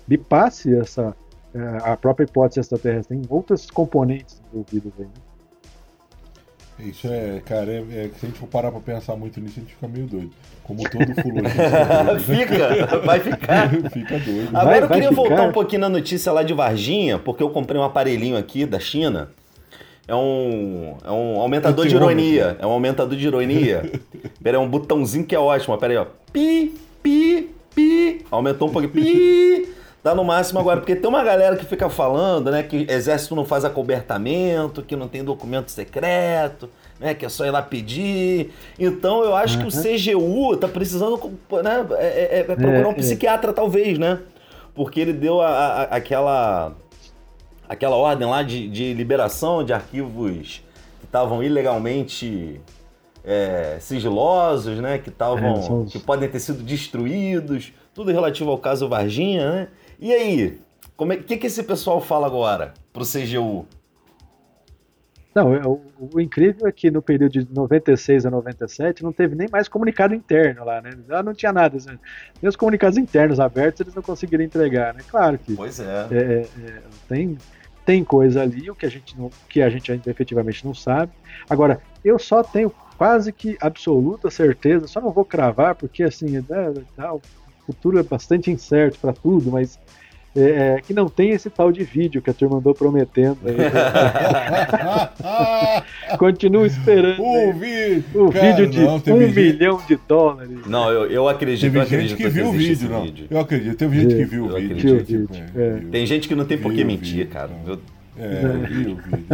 [0.07, 1.15] me passe essa,
[1.53, 5.05] é, a própria hipótese extraterrestre, tem outros componentes envolvidos aí.
[5.05, 5.24] Né?
[6.77, 9.61] Isso é, cara, é, é, se a gente for parar pra pensar muito nisso, a
[9.61, 10.31] gente fica meio doido.
[10.63, 12.19] Como todo fulano.
[12.19, 13.69] fica, vai ficar.
[13.91, 14.49] fica doido.
[14.49, 17.79] Agora vai, eu queria voltar um pouquinho na notícia lá de Varginha, porque eu comprei
[17.79, 19.29] um aparelhinho aqui da China.
[20.07, 22.57] É um, é um aumentador de ironia.
[22.59, 23.91] É um aumentador de ironia.
[24.43, 25.77] Pera, é um botãozinho que é ótimo.
[25.77, 26.05] Pera aí, ó.
[26.31, 28.25] Pi, pi, pi.
[28.29, 28.91] Aumentou um pouquinho.
[28.93, 29.69] Pi.
[30.05, 33.43] Dá no máximo agora, porque tem uma galera que fica falando, né, que exército não
[33.43, 38.53] faz acobertamento, que não tem documento secreto, né, que é só ir lá pedir.
[38.77, 39.67] Então eu acho uhum.
[39.67, 41.19] que o CGU tá precisando,
[41.63, 42.93] né, é, é, é procurar é, um é.
[42.93, 44.19] psiquiatra talvez, né?
[44.75, 46.73] Porque ele deu a, a, aquela
[47.67, 50.61] aquela ordem lá de, de liberação de arquivos
[50.99, 52.61] que estavam ilegalmente
[53.23, 54.99] é, sigilosos, né?
[54.99, 55.83] Que estavam.
[55.87, 59.67] É, que podem ter sido destruídos, tudo relativo ao caso Varginha, né?
[59.99, 60.59] E aí,
[60.97, 63.65] o é, que, que esse pessoal fala agora pro CGU?
[65.35, 65.81] Não, é, o,
[66.13, 70.15] o, incrível é que no período de 96 a 97 não teve nem mais comunicado
[70.15, 70.91] interno lá, né?
[71.09, 71.75] Lá não tinha nada.
[71.75, 71.99] Assim,
[72.41, 75.01] nem os comunicados internos abertos eles não conseguiram entregar, né?
[75.09, 75.53] Claro que.
[75.53, 76.07] Pois é.
[76.09, 77.37] é, é tem,
[77.85, 81.11] tem coisa ali, o que a gente não, que a gente ainda efetivamente não sabe.
[81.49, 86.69] Agora, eu só tenho quase que absoluta certeza, só não vou cravar, porque assim, né,
[87.11, 87.21] o
[87.65, 89.79] futuro é bastante incerto para tudo, mas
[90.35, 93.37] é, é, que não tem esse tal de vídeo que a turma andou prometendo.
[96.19, 97.23] Continua esperando.
[97.23, 98.03] O, vi...
[98.13, 99.33] o Cara, vídeo de não, um gente...
[99.33, 100.67] milhão de dólares.
[100.67, 101.61] Não, eu, eu acredito.
[101.61, 103.03] Teve eu gente acredito que viu o vídeo, não.
[103.03, 103.27] Vídeo.
[103.29, 105.05] Eu acredito, teve gente que viu o vídeo.
[105.05, 105.29] vídeo.
[105.55, 105.79] É.
[105.89, 107.51] Tem gente que não tem por que mentir, cara.
[107.65, 107.79] Eu...
[108.17, 109.25] É, eu vi o vídeo.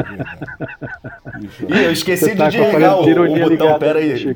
[1.67, 3.06] Ih, eu esqueci tá de desligar o, o
[3.50, 4.36] botão, pera aí.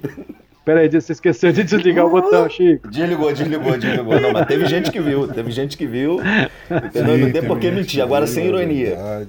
[0.66, 2.90] Pera aí, você esqueceu de desligar o botão, Chico.
[2.90, 4.20] Desligou, desligou, desligou.
[4.20, 6.20] Não, mas teve gente que viu, teve gente que viu.
[6.70, 7.16] Entendeu?
[7.16, 8.98] Sim, não tem por que mentir, agora sem ironia.
[8.98, 9.26] É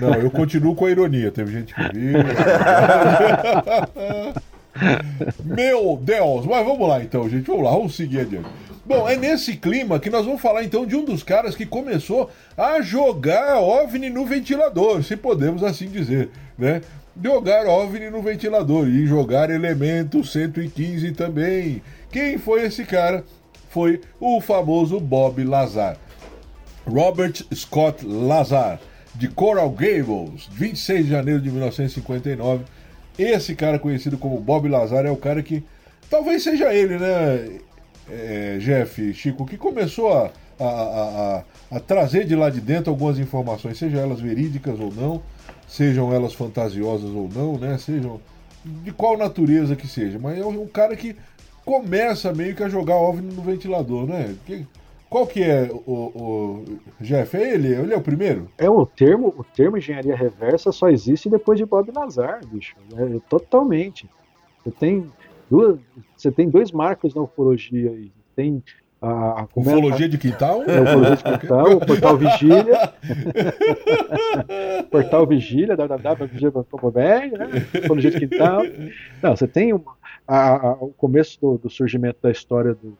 [0.00, 2.18] não, eu continuo com a ironia, teve gente que viu.
[5.44, 8.48] Meu Deus, mas vamos lá então, gente, vamos lá, vamos seguir adiante.
[8.84, 12.30] Bom, é nesse clima que nós vamos falar então de um dos caras que começou
[12.56, 16.80] a jogar OVNI no ventilador, se podemos assim dizer, né?
[17.22, 21.82] Jogar OVNI no ventilador e jogar elemento 115 também.
[22.10, 23.24] Quem foi esse cara?
[23.70, 25.96] Foi o famoso Bob Lazar.
[26.86, 28.80] Robert Scott Lazar,
[29.14, 32.64] de Coral Gables, 26 de janeiro de 1959.
[33.18, 35.62] Esse cara conhecido como Bob Lazar é o cara que
[36.08, 37.58] talvez seja ele, né,
[38.10, 43.18] é, Jeff, Chico, que começou a, a, a, a trazer de lá de dentro algumas
[43.18, 45.22] informações, seja elas verídicas ou não
[45.68, 47.78] sejam elas fantasiosas ou não, né?
[47.78, 48.20] Sejam
[48.64, 51.14] de qual natureza que seja, mas é um cara que
[51.64, 54.34] começa meio que a jogar OVNI no ventilador, né?
[54.46, 54.66] Que,
[55.08, 56.64] qual que é o, o,
[57.00, 57.36] Jeff?
[57.36, 57.68] É ele?
[57.68, 58.50] Ele é o primeiro?
[58.58, 62.76] É o termo, o termo engenharia reversa só existe depois de Bob Lazar, bicho.
[62.94, 64.08] É, totalmente.
[64.62, 65.10] Você tem
[65.50, 65.78] duas,
[66.16, 68.10] você tem dois marcos na ufologia aí.
[68.36, 68.62] Tem
[69.00, 70.62] a, a Ufologia é, de quintal?
[70.64, 72.92] É, Ufologia de quintal, o Portal Vigília.
[74.90, 77.66] portal Vigília, www.vigília.com.br, né?
[77.84, 78.62] Ufologia de quintal.
[79.22, 82.98] Não, você tem uma, a, a, o começo do, do, surgimento da história do,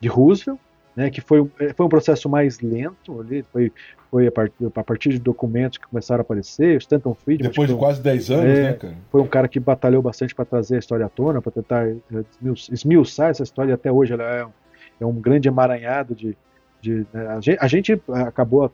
[0.00, 0.58] de Roosevelt,
[0.94, 3.72] né, que foi, foi um processo mais lento, ali, foi,
[4.10, 7.50] foi a, partir, a partir de documentos que começaram a aparecer, o Stanton Friedman.
[7.50, 8.94] Depois de quase 10 anos, é, né, cara?
[9.10, 11.86] Foi um cara que batalhou bastante para trazer a história à tona, para tentar
[12.70, 14.46] esmiuçar essa história, até hoje ela é
[15.00, 16.36] é um grande emaranhado de.
[16.80, 18.70] de né, a, gente, a, gente, acabou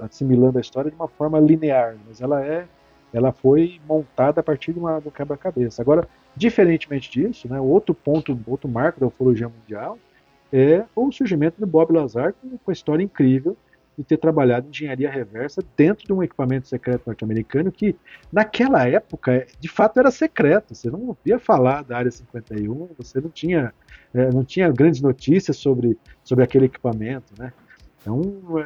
[0.00, 2.66] assimilando a história de uma forma linear, mas ela é
[3.12, 5.80] ela foi montada a partir de, uma, um quebra-cabeça.
[5.80, 9.98] Agora, diferentemente disso, né, outro ponto, outro marco da ufologia mundial
[10.52, 13.56] é o surgimento do Bob Lazar com, com a história incrível
[13.98, 17.96] de ter trabalhado engenharia reversa dentro de um equipamento secreto norte-americano que,
[18.32, 20.72] naquela época, de fato era secreto.
[20.72, 23.74] Você não ouvia falar da Área 51, você não tinha,
[24.14, 27.34] é, não tinha grandes notícias sobre, sobre aquele equipamento.
[27.36, 27.52] Né?
[28.00, 28.22] Então,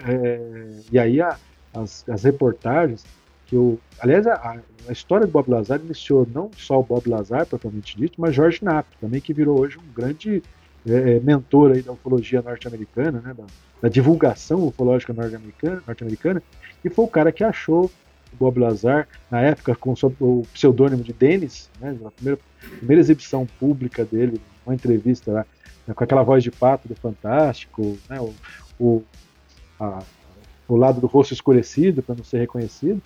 [0.06, 1.38] é, e aí a,
[1.72, 3.02] as, as reportagens
[3.46, 7.46] que o, aliás, a, a, história do Bob Lazar iniciou não só o Bob Lazar,
[7.46, 10.42] propriamente dito, mas George Knapp, também que virou hoje um grande
[10.86, 13.44] é, é, mentor aí da ufologia norte-americana, né, da,
[13.82, 16.42] da, divulgação ufológica norte-americana, norte-americana,
[16.84, 17.84] e foi o cara que achou
[18.32, 22.40] o Bob Lazar, na época com o pseudônimo de Dennis, né, na primeira,
[22.78, 25.46] primeira exibição pública dele, uma entrevista lá,
[25.86, 28.34] né, com aquela voz de pato do Fantástico, né, o,
[28.80, 29.02] o,
[29.78, 30.02] a,
[30.66, 33.00] o lado do rosto escurecido para não ser reconhecido,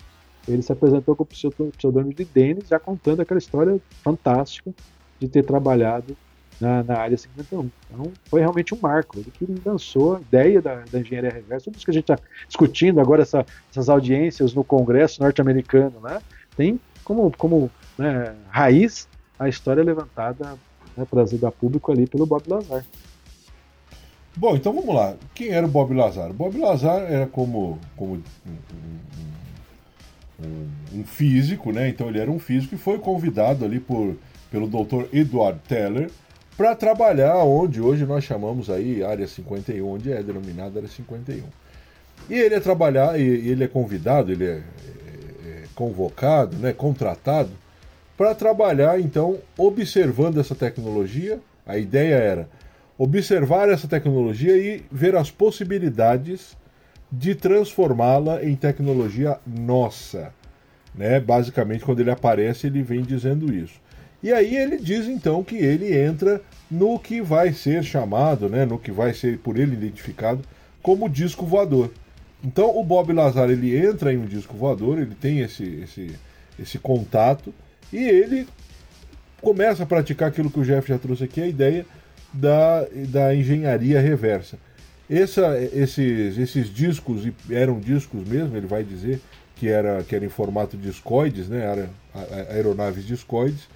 [0.47, 4.73] ele se apresentou com o pseudônimo de Dennis, já contando aquela história fantástica
[5.19, 6.15] de ter trabalhado
[6.59, 7.69] na, na área 51.
[7.91, 9.19] Então, foi realmente um marco.
[9.19, 11.65] Ele que lançou a ideia da, da engenharia reversa.
[11.65, 16.19] Tudo isso que a gente está discutindo agora, essa, essas audiências no Congresso norte-americano, né,
[16.55, 19.07] tem como, como né, raiz
[19.39, 20.57] a história levantada,
[20.95, 22.83] né, trazida a público ali pelo Bob Lazar.
[24.35, 25.15] Bom, então vamos lá.
[25.33, 26.29] Quem era o Bob Lazar?
[26.29, 28.55] O Bob Lazar era como, como um,
[30.43, 31.89] um, um, físico, né?
[31.89, 34.15] Então ele era um físico e foi convidado ali por,
[34.51, 35.05] pelo Dr.
[35.11, 36.11] Edward Teller
[36.57, 41.43] para trabalhar onde hoje nós chamamos aí área 51, onde é denominada área 51.
[42.27, 47.51] E ele é trabalhar, e ele é convidado, ele é, é, é convocado, né, contratado
[48.17, 51.39] para trabalhar então observando essa tecnologia.
[51.65, 52.49] A ideia era
[52.97, 56.57] observar essa tecnologia e ver as possibilidades
[57.11, 60.33] de transformá-la em tecnologia nossa.
[60.95, 61.19] Né?
[61.19, 63.79] Basicamente, quando ele aparece, ele vem dizendo isso.
[64.21, 68.79] E aí ele diz então que ele entra no que vai ser chamado, né, no
[68.79, 70.41] que vai ser por ele identificado
[70.81, 71.91] como disco voador.
[72.43, 76.15] Então o Bob Lazar ele entra em um disco voador, ele tem esse, esse,
[76.59, 77.53] esse contato
[77.91, 78.47] e ele
[79.41, 81.85] começa a praticar aquilo que o Jeff já trouxe aqui, a ideia
[82.33, 84.57] da, da engenharia reversa.
[85.09, 89.21] Essa, esses, esses discos eram discos mesmo, ele vai dizer
[89.55, 91.89] que era, que era em formato discoides, né, era,
[92.51, 93.67] aeronaves discoides,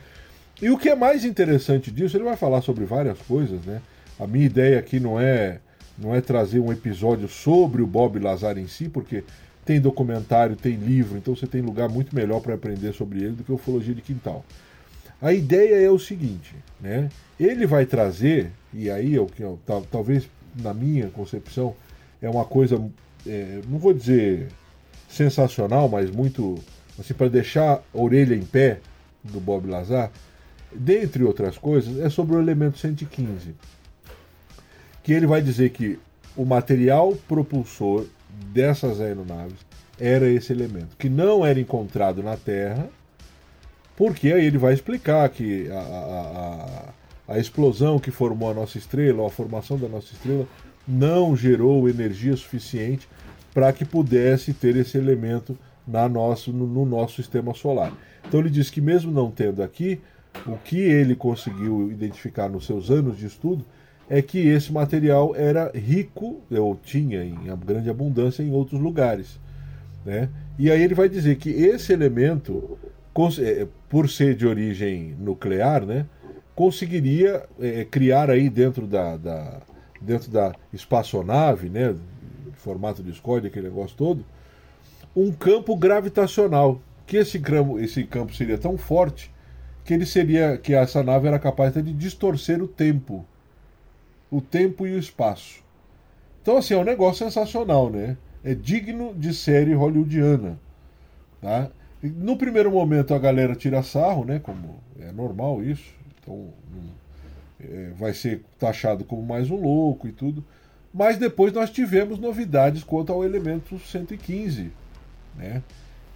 [0.61, 3.81] e o que é mais interessante disso, ele vai falar sobre várias coisas, né?
[4.19, 5.59] A minha ideia aqui não é
[5.97, 9.23] não é trazer um episódio sobre o Bob Lazar em si, porque
[9.63, 13.43] tem documentário, tem livro, então você tem lugar muito melhor para aprender sobre ele do
[13.43, 14.43] que ufologia de quintal.
[15.21, 17.09] A ideia é o seguinte, né?
[17.39, 19.43] Ele vai trazer, e aí é o que
[19.91, 21.75] talvez na minha concepção
[22.21, 22.83] é uma coisa,
[23.27, 24.47] é, não vou dizer
[25.07, 26.55] sensacional, mas muito
[26.99, 28.79] assim para deixar a orelha em pé
[29.23, 30.11] do Bob Lazar
[30.73, 33.55] dentre outras coisas, é sobre o elemento 115.
[35.03, 35.99] Que ele vai dizer que
[36.35, 38.05] o material propulsor
[38.53, 39.59] dessas aeronaves
[39.99, 42.89] era esse elemento, que não era encontrado na Terra,
[43.95, 46.93] porque aí ele vai explicar que a, a,
[47.27, 50.47] a, a explosão que formou a nossa estrela, ou a formação da nossa estrela,
[50.87, 53.07] não gerou energia suficiente
[53.53, 57.93] para que pudesse ter esse elemento na nosso, no, no nosso sistema solar.
[58.27, 59.99] Então ele diz que mesmo não tendo aqui,
[60.45, 63.65] o que ele conseguiu identificar nos seus anos de estudo
[64.09, 69.39] é que esse material era rico, ou tinha em grande abundância em outros lugares.
[70.05, 70.29] Né?
[70.59, 72.77] E aí ele vai dizer que esse elemento,
[73.39, 76.05] é, por ser de origem nuclear, né,
[76.53, 79.61] conseguiria é, criar aí dentro da, da,
[80.01, 81.95] dentro da espaçonave, né,
[82.55, 84.25] formato de escolha, aquele negócio todo,
[85.15, 86.81] um campo gravitacional.
[87.07, 87.41] Que esse
[87.79, 89.31] esse campo seria tão forte
[89.83, 93.25] que ele seria que essa nave era capaz de distorcer o tempo,
[94.29, 95.63] o tempo e o espaço.
[96.41, 98.17] Então assim é um negócio sensacional, né?
[98.43, 100.59] É digno de série hollywoodiana,
[101.41, 101.69] tá?
[102.01, 104.39] No primeiro momento a galera tira sarro, né?
[104.39, 106.49] Como é normal isso, então
[107.59, 110.43] é, vai ser taxado como mais um louco e tudo.
[110.93, 114.71] Mas depois nós tivemos novidades quanto ao elemento 115,
[115.37, 115.63] né?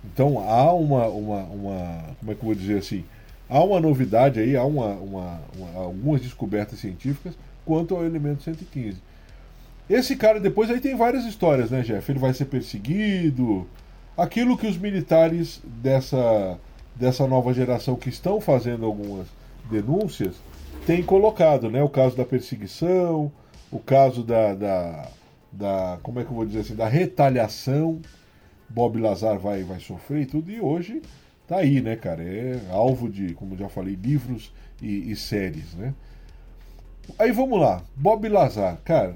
[0.04, 3.04] Então há uma, uma, uma como é que eu vou dizer assim,
[3.49, 8.97] há uma novidade aí, há uma, uma, uma, algumas descobertas científicas quanto ao elemento 115.
[9.89, 12.12] Esse cara depois aí tem várias histórias, né, Jeff?
[12.12, 13.67] Ele vai ser perseguido.
[14.17, 16.58] Aquilo que os militares dessa,
[16.95, 19.27] dessa nova geração que estão fazendo algumas
[19.69, 20.36] denúncias
[20.86, 21.84] têm colocado, né?
[21.84, 23.31] O caso da perseguição,
[23.71, 25.10] o caso da, da,
[25.51, 27.99] da como é que eu vou dizer assim, da retaliação.
[28.67, 31.01] Bob Lazar vai, vai sofrer e tudo, e hoje
[31.47, 32.23] tá aí, né, cara?
[32.23, 35.93] É alvo de, como já falei, livros e, e séries, né?
[37.19, 39.15] Aí vamos lá, Bob Lazar, cara,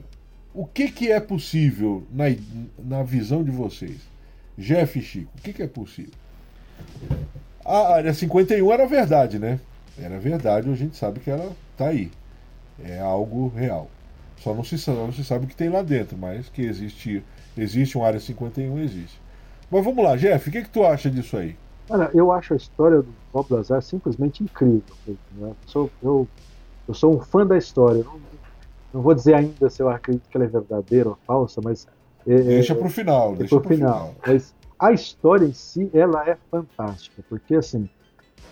[0.54, 2.26] o que, que é possível na,
[2.78, 3.98] na visão de vocês?
[4.58, 6.13] Jeff e Chico, o que, que é possível?
[7.65, 9.60] A área 51 era verdade, né?
[9.98, 12.12] Era verdade, a gente sabe que ela tá aí.
[12.84, 13.89] É algo real.
[14.38, 17.24] Só não se, não se sabe o que tem lá dentro, mas que existe,
[17.58, 19.20] existe uma área 51, existe.
[19.70, 21.56] Mas vamos lá, Jeff, o que, que tu acha disso aí?
[21.89, 24.95] Olha, eu acho a história do Bob Lazar simplesmente incrível.
[25.08, 25.15] Né?
[25.49, 26.28] Eu, sou, eu,
[26.88, 28.04] eu sou um fã da história.
[28.04, 28.19] Não,
[28.93, 31.88] não vou dizer ainda se eu acredito que ela é verdadeira ou falsa, mas.
[32.28, 33.36] É, é deixa para o final.
[33.36, 33.99] Deixa para o final.
[33.99, 34.15] final.
[34.25, 37.89] Mas a história em si, ela é fantástica, porque assim,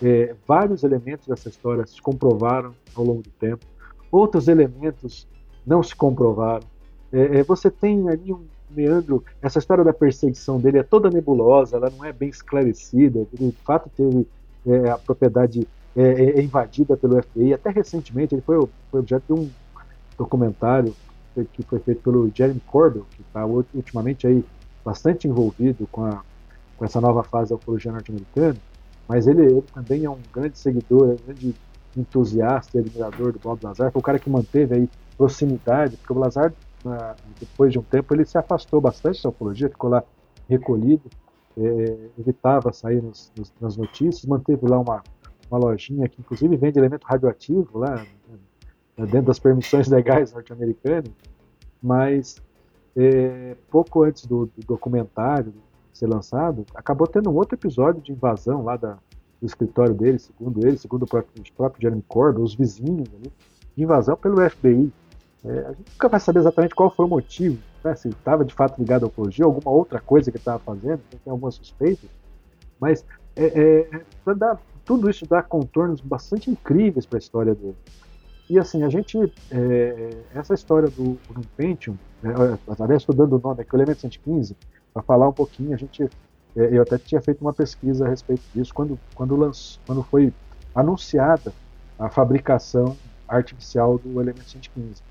[0.02, 3.64] é, vários elementos dessa história se comprovaram ao longo do tempo,
[4.10, 5.26] outros elementos
[5.66, 6.66] não se comprovaram.
[7.12, 11.76] É, é você tem ali um meandro, essa história da perseguição dele é toda nebulosa,
[11.76, 13.26] ela não é bem esclarecida.
[13.32, 14.26] Ele, de fato, teve
[14.66, 17.54] é, a propriedade é, é, invadida pelo FBI.
[17.54, 18.56] Até recentemente, ele foi,
[18.90, 19.50] foi objeto de um
[20.16, 20.94] documentário
[21.52, 24.44] que foi feito pelo Jeremy Corbell, que está ultimamente aí
[24.84, 26.22] bastante envolvido com, a,
[26.76, 28.56] com essa nova fase da ufologia norte-americana,
[29.06, 31.54] mas ele, ele, também é um grande seguidor, é um grande
[31.96, 36.18] entusiasta e admirador do Bob Lazar, foi o cara que manteve aí proximidade, porque o
[36.18, 36.52] Lazar,
[37.38, 40.02] depois de um tempo, ele se afastou bastante da ufologia, ficou lá
[40.48, 41.02] recolhido,
[41.56, 45.02] é, evitava sair nos, nos, nas notícias, manteve lá uma,
[45.50, 51.10] uma lojinha que inclusive vende elemento radioativo lá, né, dentro das permissões legais norte-americanas,
[51.82, 52.36] mas
[52.96, 55.52] é, pouco antes do, do, documentário
[55.92, 58.98] ser lançado, acabou tendo um outro episódio de invasão lá da,
[59.40, 63.32] do escritório dele, segundo ele, segundo o próprio, o próprio Jeremy Corbyn, os vizinhos ali,
[63.76, 64.92] de invasão pelo FBI.
[65.44, 68.52] É, a gente nunca vai saber exatamente qual foi o motivo, né, se estava de
[68.52, 72.10] fato ligado à ufologia, alguma outra coisa que estava fazendo, tem algumas suspeitas,
[72.80, 73.04] mas
[73.36, 73.90] é,
[74.26, 77.76] é, dá, tudo isso dá contornos bastante incríveis para a história dele.
[78.50, 79.16] E assim, a gente,
[79.50, 82.32] é, essa história do, do Pentium, né,
[82.80, 84.56] aliás, estou dando o nome aqui, o Elemento 115,
[84.92, 86.08] para falar um pouquinho, a gente, é,
[86.56, 89.50] eu até tinha feito uma pesquisa a respeito disso, quando, quando,
[89.86, 90.32] quando foi
[90.74, 91.52] anunciada
[91.98, 92.96] a fabricação
[93.28, 95.02] artificial do Elemento 115.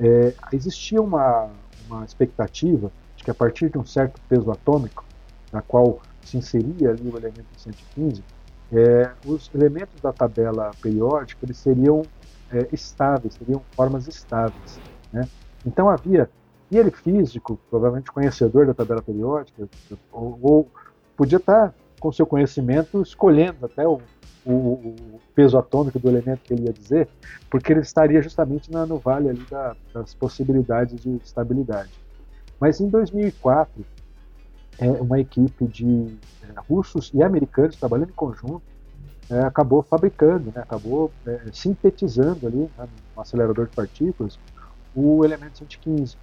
[0.00, 1.50] É, existia uma,
[1.88, 5.04] uma expectativa de que a partir de um certo peso atômico,
[5.52, 8.22] na qual se inseria ali o elemento 115,
[8.72, 12.02] é, os elementos da tabela periódica eles seriam
[12.50, 14.80] é, estáveis, seriam formas estáveis.
[15.12, 15.28] Né?
[15.64, 16.28] Então havia,
[16.70, 19.68] e ele físico, provavelmente conhecedor da tabela periódica,
[20.10, 20.68] ou, ou
[21.16, 21.72] podia estar
[22.04, 23.98] com seu conhecimento escolhendo até o,
[24.44, 27.08] o, o, peso atômico do elemento que ele ia dizer,
[27.48, 31.88] porque ele estaria justamente na, no vale ali da, das possibilidades de estabilidade.
[32.60, 33.82] Mas em 2004,
[34.78, 38.62] é, uma equipe de é, russos e americanos trabalhando em conjunto
[39.30, 42.86] é, acabou fabricando, né, acabou é, sintetizando ali né,
[43.16, 44.38] no acelerador de partículas
[44.94, 46.18] o elemento 115.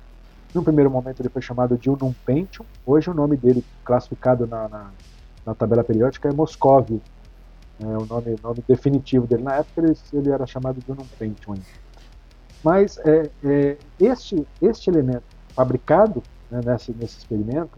[0.54, 4.70] No primeiro momento ele foi chamado de Unum Pentium, hoje o nome dele classificado na,
[4.70, 4.92] na,
[5.46, 7.02] na tabela periódica é Moscov,
[7.80, 9.44] é o nome, nome definitivo dele.
[9.44, 11.06] Na época ele, ele era chamado de Unum.
[12.64, 17.78] Mas é, é, este, este elemento fabricado né, nesse, nesse experimento,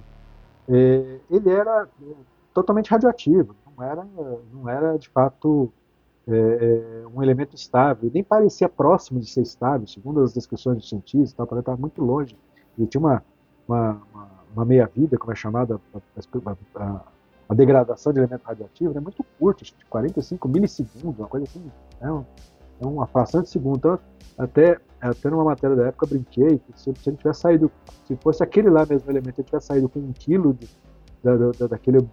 [0.68, 2.14] é, ele era é,
[2.54, 4.08] totalmente radioativo não era,
[4.52, 5.72] não era de fato
[6.28, 10.90] é, é, um elemento estável, nem parecia próximo de ser estável, segundo as descrições dos
[10.90, 12.38] cientistas, tal, estava muito longe.
[12.78, 13.24] Ele tinha uma,
[13.68, 14.02] uma,
[14.56, 15.98] uma meia-vida, como é chamada, a,
[16.78, 17.02] a,
[17.54, 22.12] a, degradação de elemento radioativo, é muito curta, de 45 milissegundos, uma coisa assim, é,
[22.12, 22.26] um,
[22.82, 23.78] é uma fração de segundo.
[23.78, 24.00] Então,
[24.38, 27.72] até, até numa matéria da época, brinquei que se, se ele tivesse saído,
[28.06, 30.68] se fosse aquele lá mesmo elemento, ele tivesse saído com um quilo de,
[31.24, 32.08] da, da, daquele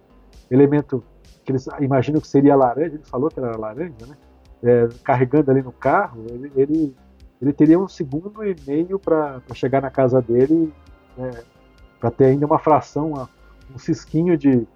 [0.49, 1.03] elemento
[1.43, 4.15] que eles imaginam que seria laranja, ele falou que era laranja, né?
[4.63, 6.95] É, carregando ali no carro, ele, ele,
[7.41, 10.71] ele teria um segundo e meio para chegar na casa dele,
[11.17, 11.43] é,
[11.99, 13.29] para ter ainda uma fração, uma,
[13.73, 14.67] um cisquinho de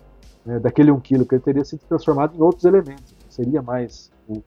[0.46, 4.12] né, daquele 1 um quilo, que ele teria sido transformado em outros elementos, seria mais
[4.28, 4.42] o,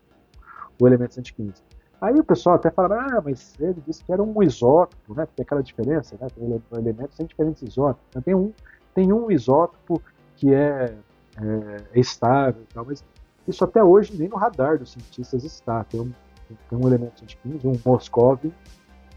[0.81, 1.55] o elemento 115.
[2.01, 5.27] Aí o pessoal até fala, ah, mas ele disse que era um isótopo, né?
[5.35, 6.29] Tem aquela diferença, né?
[6.29, 8.05] Tem elementos tem diferentes isótopos.
[8.11, 8.53] Então, tem um,
[8.95, 10.01] tem um isótopo
[10.37, 10.95] que é
[11.41, 13.05] é, estável e tal, mas
[13.47, 15.85] isso até hoje nem no radar dos cientistas está.
[15.85, 16.13] Tem um,
[16.69, 18.41] tem um elemento 115, um Moscov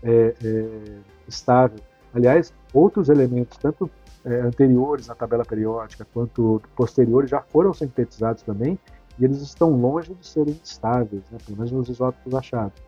[0.04, 0.98] é, é,
[1.28, 1.80] estável.
[2.14, 3.90] Aliás, outros elementos, tanto
[4.26, 8.78] é, anteriores à tabela periódica quanto posteriores, já foram sintetizados também,
[9.20, 12.82] e eles estão longe de serem estáveis, né, pelo menos nos isótopos achados.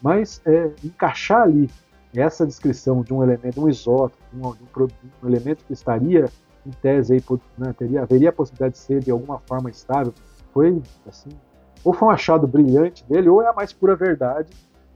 [0.00, 1.70] Mas é, encaixar ali
[2.14, 4.88] essa descrição de um elemento, um isótopo, um, um,
[5.22, 6.26] um elemento que estaria
[6.66, 7.22] em tese aí,
[7.58, 10.14] né, teria, haveria a possibilidade de ser de alguma forma estável,
[10.52, 11.30] foi assim,
[11.82, 14.48] ou foi um achado brilhante dele, ou é a mais pura verdade,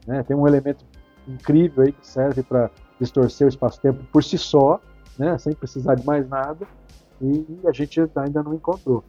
[0.07, 0.83] né, tem um elemento
[1.27, 4.79] incrível aí que serve para distorcer o espaço-tempo por si só,
[5.19, 6.65] né, sem precisar de mais nada,
[7.21, 9.03] e, e a gente ainda não encontrou.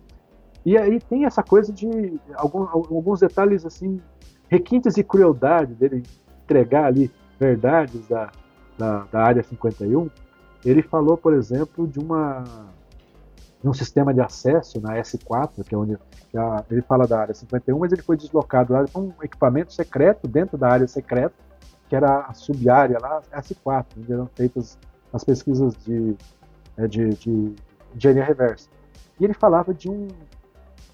[0.66, 4.00] E aí tem essa coisa de alguns, alguns detalhes assim,
[4.48, 6.02] requintes e crueldade dele
[6.42, 8.30] entregar ali verdades da,
[8.76, 10.10] da, da área 51.
[10.64, 12.44] Ele falou, por exemplo, de uma
[13.62, 15.98] um sistema de acesso na S4, que é onde
[16.34, 20.26] a, ele fala da área 51, mas ele foi deslocado lá para um equipamento secreto
[20.26, 21.34] dentro da área secreta,
[21.88, 24.78] que era a sub-área lá, S4, onde eram feitas
[25.12, 26.16] as pesquisas de,
[26.76, 27.54] é, de, de
[27.94, 28.68] engenharia reversa.
[29.18, 30.08] E ele falava de, um,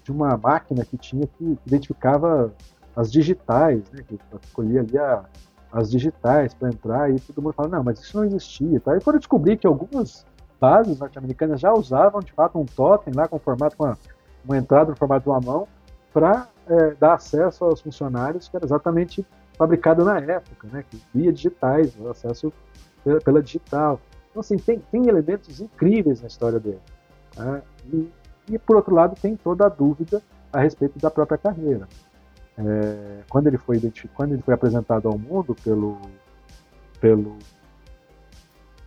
[0.03, 2.53] de uma máquina que tinha que identificava
[2.95, 5.23] as digitais, né, que escolhia ali a,
[5.71, 8.79] as digitais para entrar, e todo mundo fala, não, mas isso não existia.
[8.79, 8.97] Tá?
[8.97, 10.25] E foram descobrir que algumas
[10.59, 13.97] bases norte-americanas já usavam, de fato, um totem lá com formato, com uma,
[14.43, 15.67] uma entrada no formato de uma mão,
[16.11, 19.25] para é, dar acesso aos funcionários, que era exatamente
[19.57, 22.51] fabricado na época, né, que via digitais, acesso
[23.07, 24.01] pela, pela digital.
[24.29, 26.81] Então, assim, tem, tem elementos incríveis na história dele.
[27.37, 27.61] Né?
[27.91, 28.11] E,
[28.49, 31.87] e, por outro lado, tem toda a dúvida a respeito da própria carreira.
[32.57, 33.79] É, quando ele foi
[34.15, 36.01] quando ele foi apresentado ao mundo pelo
[36.99, 37.37] pelo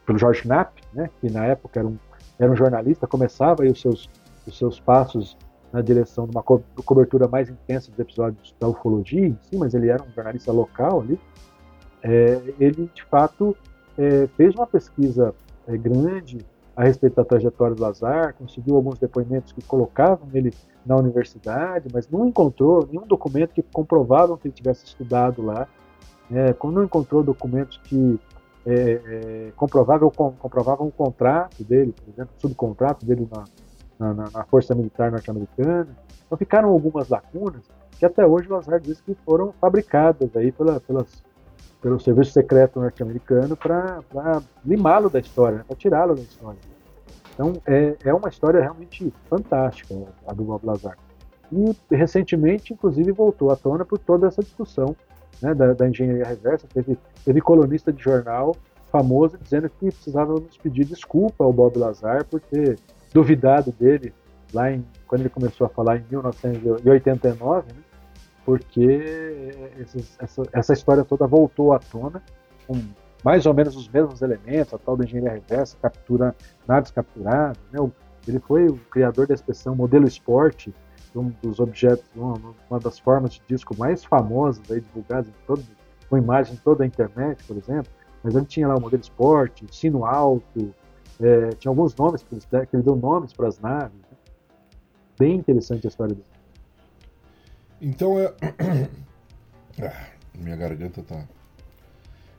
[0.04, 1.96] pelo George Knapp, né, que na época era um,
[2.36, 4.10] era um jornalista, começava os seus
[4.44, 5.36] os seus passos
[5.72, 9.88] na direção de uma co cobertura mais intensa dos episódios da ufologia, sim, mas ele
[9.88, 11.20] era um jornalista local ali.
[12.02, 13.56] É, ele de fato
[14.00, 15.34] é, fez uma pesquisa
[15.68, 16.38] é, grande
[16.74, 20.54] a respeito da trajetória do Lazar, conseguiu alguns depoimentos que colocavam ele
[20.86, 25.68] na universidade, mas não encontrou nenhum documento que comprovavam que ele tivesse estudado lá.
[26.32, 28.18] É, não encontrou documentos que
[28.64, 34.44] é, é, comprovavam, comprovavam o contrato dele, por exemplo, o subcontrato dele na, na, na
[34.44, 35.88] Força Militar Norte-Americana.
[36.24, 40.80] Então ficaram algumas lacunas que até hoje o Lazar diz que foram fabricadas aí pela,
[40.80, 41.22] pelas,
[41.80, 46.58] pelo Serviço Secreto Norte-Americano para limá-lo da história, né, para tirá-lo da história.
[47.32, 49.94] Então, é, é uma história realmente fantástica,
[50.26, 50.96] a do Bob Lazar.
[51.50, 54.94] E, recentemente, inclusive, voltou à tona por toda essa discussão
[55.40, 56.66] né, da, da, engenharia reversa.
[56.72, 58.54] Teve, teve colunista de jornal
[58.92, 62.78] famoso dizendo que precisava nos pedir desculpa ao Bob Lazar por ter
[63.12, 64.12] duvidado dele
[64.52, 67.82] lá em, quando ele começou a falar em 1989, né,
[68.50, 72.20] porque esses, essa, essa história toda voltou à tona
[72.66, 72.74] com
[73.22, 76.34] mais ou menos os mesmos elementos, a tal da engenharia reversa, captura
[76.66, 77.62] naves capturadas.
[77.70, 77.78] Né?
[78.26, 80.74] Ele foi o criador da expressão modelo esporte,
[81.14, 85.62] um dos objetos, uma, das formas de disco mais famosas aí, divulgadas em todo,
[86.08, 87.92] com imagem em toda a internet, por exemplo.
[88.20, 90.74] Mas ele tinha lá o modelo esporte, sino alto,
[91.20, 93.96] é, tinha alguns nomes que ele, que ele deu nomes para as naves.
[93.96, 94.16] Né?
[95.16, 96.29] Bem interessante a história dele.
[97.80, 98.32] Então é.
[99.82, 101.24] Ah, minha garganta tá.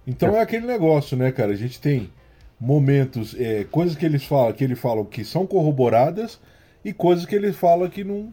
[0.06, 1.52] Então é aquele negócio, né, cara?
[1.54, 2.12] A gente tem
[2.60, 6.40] momentos, é, coisas que eles falam, que ele falam que são corroboradas
[6.86, 8.30] e coisas que ele fala que não,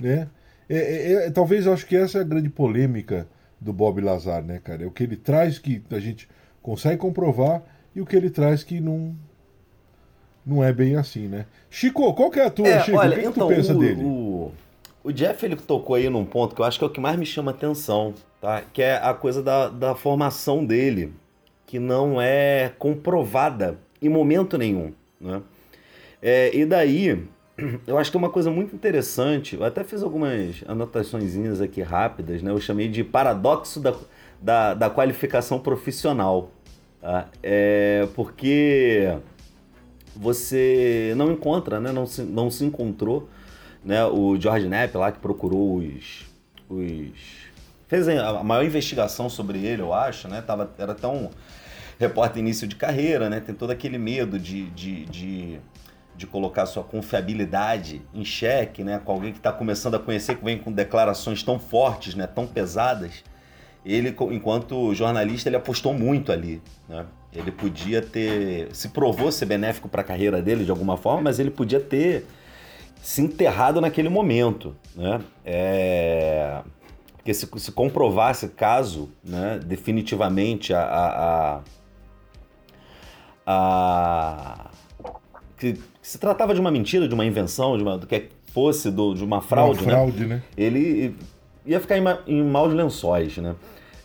[0.00, 0.28] né?
[0.68, 3.28] É, é, é, talvez eu acho que essa é a grande polêmica
[3.60, 4.84] do Bob Lazar, né, cara?
[4.84, 6.28] É o que ele traz que a gente
[6.62, 7.62] consegue comprovar
[7.94, 9.14] e o que ele traz que não
[10.44, 11.44] não é bem assim, né?
[11.68, 12.96] Chico, qual que é a tua, é, Chico?
[12.96, 14.04] Olha, o que, então, que tu pensa o, dele?
[14.04, 14.25] O,
[15.06, 17.16] o Jeff ele tocou aí num ponto que eu acho que é o que mais
[17.16, 18.60] me chama atenção, tá?
[18.72, 21.12] Que é a coisa da, da formação dele,
[21.64, 25.42] que não é comprovada em momento nenhum, né?
[26.20, 27.24] É, e daí,
[27.86, 32.42] eu acho que é uma coisa muito interessante, eu até fiz algumas anotações aqui rápidas,
[32.42, 32.50] né?
[32.50, 33.94] Eu chamei de paradoxo da,
[34.42, 36.50] da, da qualificação profissional,
[37.00, 37.28] tá?
[37.44, 39.16] É, porque
[40.16, 41.92] você não encontra, né?
[41.92, 43.28] Não se, não se encontrou,
[43.86, 44.04] né?
[44.04, 46.26] O George Knapp lá que procurou os,
[46.68, 47.46] os
[47.86, 50.42] fez a maior investigação sobre ele, eu acho, né?
[50.42, 51.30] Tava, era tão
[51.98, 53.38] repórter início de carreira, né?
[53.38, 55.60] Tem todo aquele medo de, de, de,
[56.16, 59.00] de colocar sua confiabilidade em xeque, né?
[59.02, 62.26] Com alguém que está começando a conhecer, que vem com declarações tão fortes, né?
[62.26, 63.22] Tão pesadas.
[63.84, 67.06] Ele, enquanto jornalista, ele apostou muito ali, né?
[67.32, 71.38] Ele podia ter, se provou ser benéfico para a carreira dele de alguma forma, mas
[71.38, 72.26] ele podia ter
[73.06, 75.20] se enterrado naquele momento, né?
[75.44, 76.58] É...
[77.16, 81.60] Porque se, se comprovasse caso, né, definitivamente a, a,
[83.46, 84.70] a,
[85.56, 88.90] que, que, se tratava de uma mentira, de uma invenção, de uma, do que fosse
[88.90, 90.34] do, de uma fraude, uma fraude né?
[90.36, 90.42] né?
[90.56, 91.14] Ele
[91.64, 93.54] ia ficar em, em maus lençóis, né?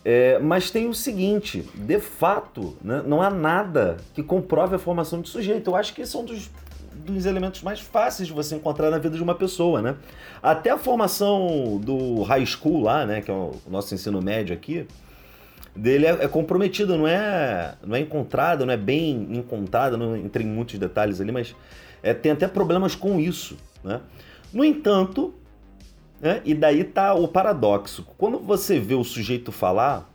[0.04, 5.20] É, mas tem o seguinte, de fato, né, não há nada que comprove a formação
[5.20, 5.70] de sujeito.
[5.70, 6.48] Eu acho que são dos
[7.04, 9.96] dos elementos mais fáceis de você encontrar na vida de uma pessoa, né?
[10.42, 14.86] Até a formação do high school lá, né, que é o nosso ensino médio aqui,
[15.74, 20.46] dele é, é comprometida, não é, não é encontrada, não é bem encontrada, não entrei
[20.46, 21.54] em muitos detalhes ali, mas
[22.02, 23.56] é, tem até problemas com isso.
[23.82, 24.00] Né?
[24.52, 25.34] No entanto,
[26.20, 28.06] né, e daí tá o paradoxo.
[28.16, 30.10] Quando você vê o sujeito falar,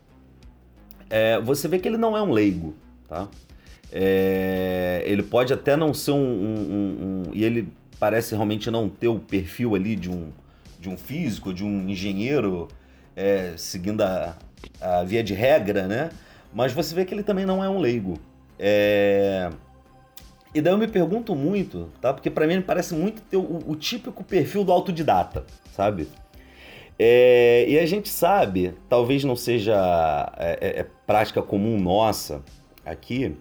[1.10, 2.76] é, você vê que ele não é um leigo.
[3.08, 3.28] Tá?
[3.92, 7.70] É, ele pode até não ser um, um, um, E ele
[8.00, 10.30] parece realmente não ter o perfil ali de um,
[10.80, 12.68] de um físico, de um engenheiro,
[13.16, 14.36] é, seguindo a,
[14.82, 16.10] a via de regra, né?
[16.54, 18.20] Mas você vê que ele também não é um leigo.
[18.60, 19.50] É...
[20.54, 22.14] E daí eu me pergunto muito, tá?
[22.14, 26.08] Porque para mim ele parece muito ter o, o, típico perfil do autodidata, sabe?
[26.98, 27.66] É...
[27.68, 29.76] E a gente sabe, talvez não seja
[30.38, 32.42] é, é prática comum nossa
[32.86, 33.36] aqui,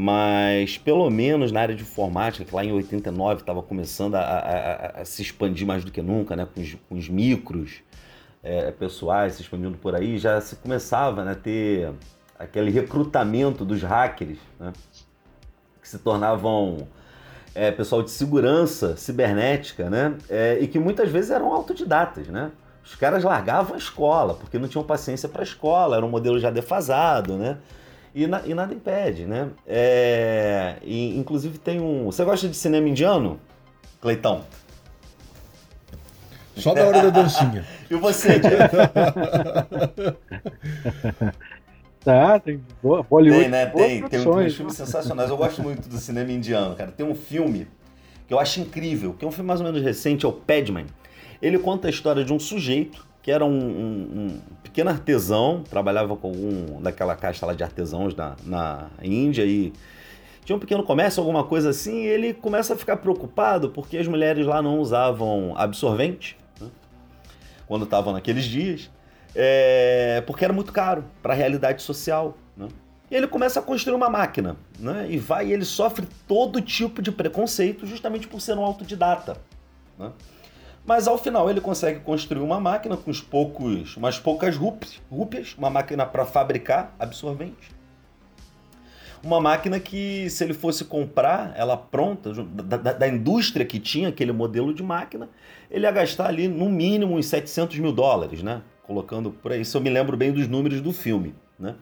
[0.00, 5.00] mas pelo menos na área de informática, que lá em 89 estava começando a, a,
[5.00, 6.46] a, se expandir mais do que nunca, né?
[6.46, 7.80] com os, com os micros,
[8.40, 11.90] é, pessoais se expandindo por aí, já se começava né, a ter
[12.38, 14.72] aquele recrutamento dos hackers, né,
[15.82, 16.86] que se tornavam
[17.52, 22.52] é, pessoal de segurança cibernética, né, é, e que muitas vezes eram autodidatas, né.
[22.84, 26.38] Os caras largavam a escola porque não tinham paciência para a escola, era um modelo
[26.38, 27.58] já defasado, né.
[28.14, 29.48] E, na, e nada impede, né?
[29.66, 32.06] É, e, inclusive tem um.
[32.06, 33.38] Você gosta de cinema indiano,
[34.00, 34.44] Cleitão?
[36.56, 37.64] Só da hora da dancinha.
[37.90, 38.40] e você?
[42.08, 43.42] Tá, tem boa, Bollywood.
[43.42, 43.66] Tem, né?
[43.66, 45.28] Tem, tem uns filmes sensacionais.
[45.28, 46.90] Eu gosto muito do cinema indiano, cara.
[46.90, 47.66] Tem um filme
[48.26, 50.86] que eu acho incrível, que é um filme mais ou menos recente, é o Padman.
[51.42, 56.16] Ele conta a história de um sujeito que era um, um, um pequeno artesão, trabalhava
[56.16, 59.70] com um daquela caixa lá de artesãos na, na Índia e
[60.46, 64.08] tinha um pequeno comércio, alguma coisa assim, e ele começa a ficar preocupado porque as
[64.08, 66.38] mulheres lá não usavam absorvente
[67.66, 68.90] quando estavam naqueles dias,
[69.34, 72.34] é, porque era muito caro para a realidade social.
[72.56, 72.68] Né?
[73.10, 75.06] E ele começa a construir uma máquina, né?
[75.10, 79.36] e vai e ele sofre todo tipo de preconceito justamente por ser um autodidata.
[79.98, 80.12] Né?
[80.84, 85.68] Mas ao final ele consegue construir uma máquina com uns poucos, umas poucas rúpias, uma
[85.68, 87.76] máquina para fabricar absorvente.
[89.22, 94.08] Uma máquina que, se ele fosse comprar ela pronta, da, da, da indústria que tinha
[94.08, 95.28] aquele modelo de máquina,
[95.70, 98.62] ele ia gastar ali no mínimo uns 700 mil dólares, né?
[98.84, 101.74] Colocando por aí, se eu me lembro bem dos números do filme, né?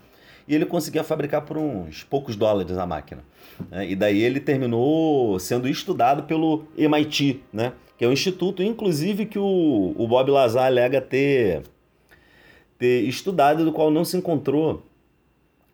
[0.48, 3.22] E ele conseguia fabricar por uns poucos dólares a máquina.
[3.68, 3.90] Né?
[3.90, 7.72] E daí ele terminou sendo estudado pelo MIT, né?
[7.96, 11.62] Que é um instituto, inclusive, que o, o Bob Lazar alega ter,
[12.78, 14.82] ter estudado, do qual não se encontrou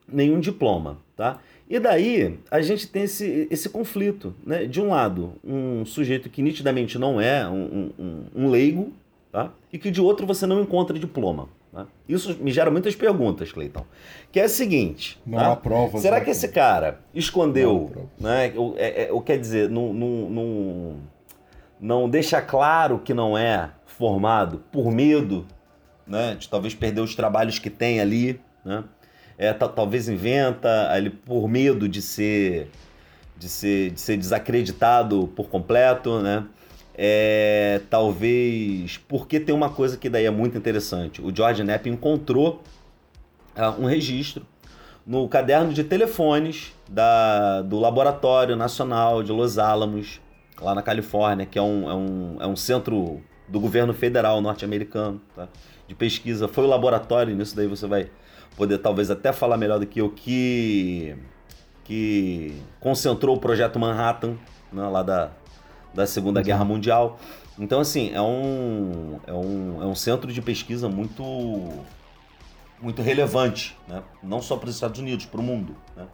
[0.07, 1.41] nenhum diploma, tá?
[1.69, 4.67] E daí a gente tem esse, esse conflito, né?
[4.67, 8.93] De um lado, um sujeito que nitidamente não é um, um, um leigo,
[9.31, 9.53] tá?
[9.73, 11.49] E que de outro você não encontra diploma.
[11.73, 11.87] Tá?
[12.07, 13.87] Isso me gera muitas perguntas, Cleiton.
[14.31, 15.53] Que é o seguinte: não tá?
[15.53, 16.03] há provas.
[16.03, 18.53] Será que esse cara escondeu, né?
[18.55, 20.97] Ou, é, é, ou quer dizer, não, não, não,
[21.83, 25.47] não deixa claro que não é formado por medo,
[26.07, 26.37] né?
[26.37, 28.85] De talvez perder os trabalhos que tem ali, né?
[29.43, 32.71] é, talvez inventa, ele por medo de ser,
[33.37, 36.45] de ser, de ser desacreditado por completo, né?
[36.95, 41.21] É, talvez porque tem uma coisa que daí é muito interessante.
[41.21, 42.63] O George Knapp encontrou
[43.57, 44.47] uh, um registro
[45.05, 50.21] no caderno de telefones da, do Laboratório Nacional de Los Alamos,
[50.61, 55.21] lá na Califórnia, que é um, é um, é um centro do governo federal norte-americano
[55.35, 55.49] tá?
[55.87, 56.49] de pesquisa.
[56.49, 58.11] Foi o laboratório, nisso daí você vai
[58.57, 61.17] poder talvez até falar melhor do que eu, que,
[61.85, 64.37] que concentrou o projeto Manhattan,
[64.73, 65.31] né, lá da,
[65.95, 66.47] da Segunda uhum.
[66.47, 67.19] Guerra Mundial.
[67.59, 71.23] Então, assim, é um, é um, é um centro de pesquisa muito,
[72.81, 74.03] muito relevante, né?
[74.23, 75.77] não só para os Estados Unidos, para o mundo.
[75.95, 76.07] Né?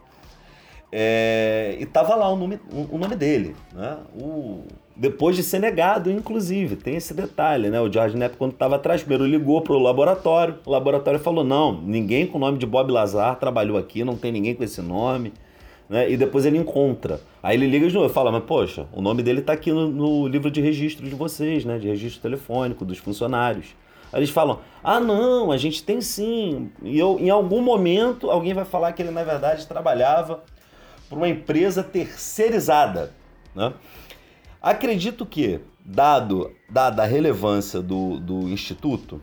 [0.91, 3.99] É, e tava lá o nome, o nome dele, né?
[4.19, 4.63] O,
[4.97, 7.81] depois de ser negado, inclusive, tem esse detalhe, né?
[7.81, 11.81] O George Knapp, quando estava atrás, primeiro ligou para o laboratório, o laboratório falou, não,
[11.83, 15.33] ninguém com o nome de Bob Lazar trabalhou aqui, não tem ninguém com esse nome,
[15.89, 16.11] né?
[16.11, 17.21] E depois ele encontra.
[17.43, 19.89] Aí ele liga de novo e fala, mas poxa, o nome dele está aqui no,
[19.89, 21.79] no, livro de registro de vocês, né?
[21.79, 23.77] De registro telefônico dos funcionários.
[24.13, 26.71] Aí eles falam, ah não, a gente tem sim.
[26.83, 30.43] E eu, em algum momento alguém vai falar que ele na verdade trabalhava
[31.09, 33.13] para uma empresa terceirizada.
[33.55, 33.73] Né?
[34.61, 39.21] Acredito que, dado dada a relevância do, do instituto,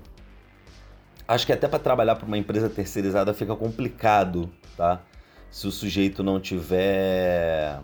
[1.28, 5.02] acho que até para trabalhar para uma empresa terceirizada fica complicado, tá?
[5.52, 7.80] Se o sujeito não tiver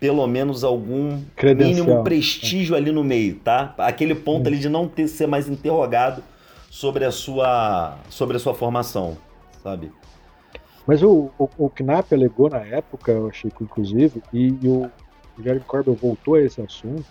[0.00, 1.22] pelo menos algum
[1.56, 3.74] mínimo prestígio ali no meio, tá?
[3.78, 6.22] Aquele ponto ali de não ter ser mais interrogado
[6.70, 9.16] sobre a sua sobre a sua formação.
[9.62, 9.90] sabe?
[10.86, 14.90] Mas o, o, o Knapp alegou na época, eu achei que inclusive, e, e o
[15.42, 17.04] Jeremy Corbell voltou a esse assunto,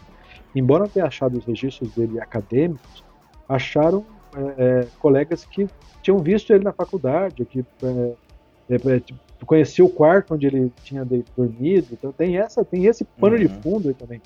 [0.55, 3.03] embora tenha achado os registros dele acadêmicos,
[3.47, 4.05] acharam
[4.35, 5.67] é, é, colegas que
[6.01, 8.13] tinham visto ele na faculdade, que é,
[8.69, 11.05] é, é tipo, conhecia o quarto onde ele tinha
[11.35, 13.41] dormido, então tem essa, tem esse pano uhum.
[13.41, 14.21] de fundo aí também,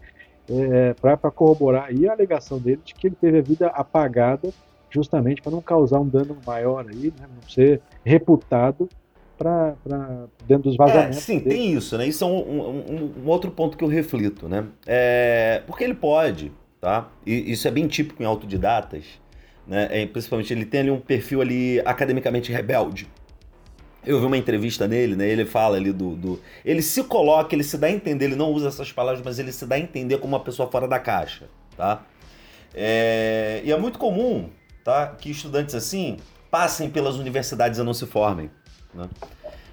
[0.49, 4.49] é, para corroborar aí a alegação dele de que ele teve a vida apagada
[4.89, 8.89] justamente para não causar um dano maior aí, né, não ser reputado
[9.39, 11.17] para dentro dos vazamentos.
[11.17, 11.49] É, sim, dele.
[11.49, 12.05] tem isso, né?
[12.05, 14.65] Isso é um, um, um, outro ponto que eu reflito, né?
[14.85, 17.07] É, porque ele pode, tá?
[17.25, 19.05] E isso é bem típico em autodidatas,
[19.65, 19.87] né?
[19.89, 23.07] É, principalmente ele tem ali um perfil ali academicamente rebelde.
[24.05, 25.27] Eu vi uma entrevista nele, né?
[25.27, 28.51] Ele fala ali do, do, Ele se coloca, ele se dá a entender, ele não
[28.51, 31.49] usa essas palavras, mas ele se dá a entender como uma pessoa fora da caixa,
[31.77, 32.03] tá?
[32.73, 34.49] É, e é muito comum,
[34.83, 35.07] tá?
[35.07, 36.17] Que estudantes assim
[36.49, 38.49] passem pelas universidades e não se formem.
[38.93, 39.07] Né?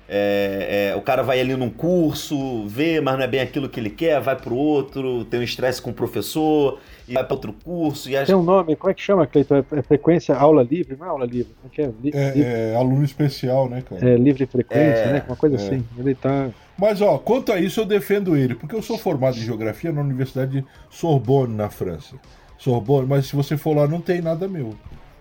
[0.08, 3.80] É, é, o cara vai ali num curso, vê, mas não é bem aquilo que
[3.80, 7.52] ele quer, vai pro outro, tem um estresse com o professor, e vai para outro
[7.52, 8.08] curso.
[8.08, 9.56] E Tem um nome, como é que chama, Cleiton?
[9.56, 10.96] É, é frequência aula livre?
[10.96, 11.52] Não é aula livre?
[11.60, 11.92] Como é que é?
[12.02, 14.08] Li é, é aluno especial, né, cara?
[14.08, 15.24] É, livre frequência, é, né?
[15.26, 15.84] Uma coisa assim.
[15.98, 16.50] Ele tá.
[16.78, 20.02] Mas, ó, quanto a isso, eu defendo ele, porque eu sou formado em geografia na
[20.02, 22.14] Universidade Sorbonne, na França.
[22.58, 24.74] Sorbonne, mas se você for lá, não tem nada meu.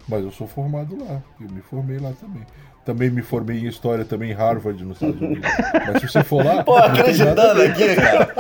[0.08, 2.44] Mas eu sou formado lá, eu me formei lá também
[2.86, 5.50] também me formei em história também em Harvard nos Estados Unidos.
[5.74, 6.64] Mas se você for lá.
[6.64, 8.32] Pô, acreditando aqui, cara.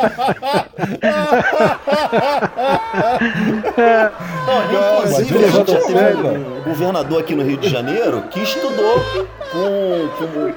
[4.71, 9.25] não, inclusive, a gente teve um governador aqui no Rio de Janeiro que estudou com.
[9.51, 10.53] com, com,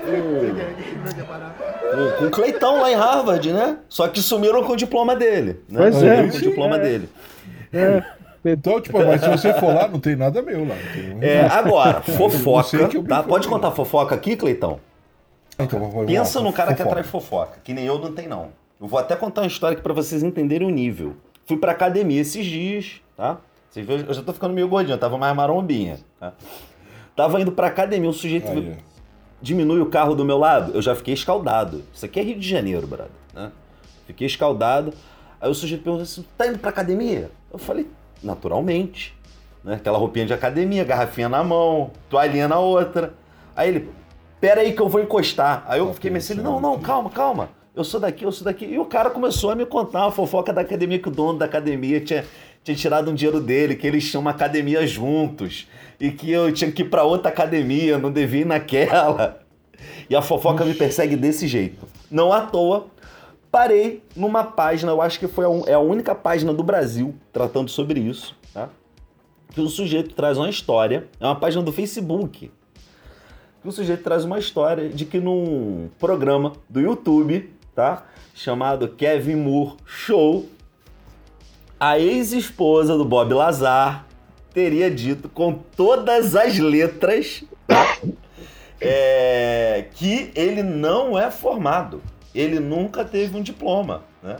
[2.18, 3.78] com o Cleitão lá em Harvard, né?
[3.88, 5.60] Só que sumiram com o diploma dele.
[5.66, 5.80] Né?
[5.80, 6.28] Pois é.
[6.28, 6.78] Com o diploma é.
[6.78, 7.08] dele.
[7.72, 8.02] É.
[8.44, 10.74] Então, tipo, mas se você for lá, não tem nada meu lá.
[11.20, 12.88] É, agora, fofoca.
[13.08, 13.22] Tá?
[13.22, 14.80] Pode contar fofoca aqui, Cleitão?
[15.58, 16.74] Então, Pensa no cara fofoca.
[16.76, 18.50] que atrai fofoca, que nem eu não tem, não.
[18.80, 21.16] Eu vou até contar uma história aqui pra vocês entenderem o nível.
[21.46, 23.38] Fui pra academia esses dias, tá?
[23.68, 25.98] Vocês viram, eu já tô ficando meio gordinho, tava mais marombinha.
[26.20, 26.32] Tá?
[27.16, 28.76] Tava indo pra academia, o sujeito Aí.
[29.42, 31.82] diminui o carro do meu lado, eu já fiquei escaldado.
[31.92, 33.10] Isso aqui é Rio de Janeiro, brother.
[33.34, 33.50] Né?
[34.06, 34.94] Fiquei escaldado.
[35.40, 37.30] Aí o sujeito perguntou assim: tá indo pra academia?
[37.52, 37.88] Eu falei,
[38.22, 39.16] naturalmente.
[39.62, 39.74] Né?
[39.74, 43.14] Aquela roupinha de academia, garrafinha na mão, toalhinha na outra.
[43.54, 43.90] Aí ele,
[44.40, 45.64] pera aí que eu vou encostar.
[45.66, 47.50] Aí eu fiquei meio assim, não, não, calma, calma.
[47.74, 48.64] Eu sou daqui, eu sou daqui.
[48.64, 51.44] E o cara começou a me contar uma fofoca da academia, que o dono da
[51.44, 52.24] academia tinha,
[52.64, 55.68] tinha tirado um dinheiro dele, que eles tinham uma academia juntos.
[56.00, 59.40] E que eu tinha que ir pra outra academia, não devia ir naquela.
[60.10, 61.86] E a fofoca me persegue desse jeito.
[62.10, 62.88] Não à toa,
[63.50, 67.70] parei numa página, eu acho que foi a, é a única página do Brasil tratando
[67.70, 68.68] sobre isso, tá?
[69.52, 72.50] Que o sujeito traz uma história, é uma página do Facebook,
[73.62, 78.06] que o sujeito traz uma história de que num programa do YouTube, tá?
[78.34, 80.46] Chamado Kevin Moore Show,
[81.80, 84.06] a ex-esposa do Bob Lazar
[84.52, 87.98] teria dito com todas as letras tá?
[88.80, 92.02] é, que ele não é formado
[92.34, 94.36] ele nunca teve um diploma, né?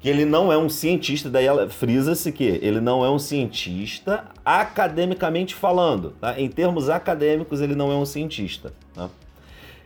[0.00, 4.24] Que ele não é um cientista, daí ela frisa-se que ele não é um cientista
[4.44, 6.38] academicamente falando, tá?
[6.40, 9.08] Em termos acadêmicos, ele não é um cientista, tá?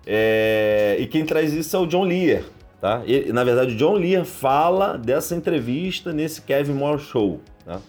[0.06, 2.44] É, e quem traz isso é o John Lear,
[2.80, 3.02] tá?
[3.32, 7.80] Na verdade, o John Lear fala dessa entrevista nesse Kevin Moore Show, tá?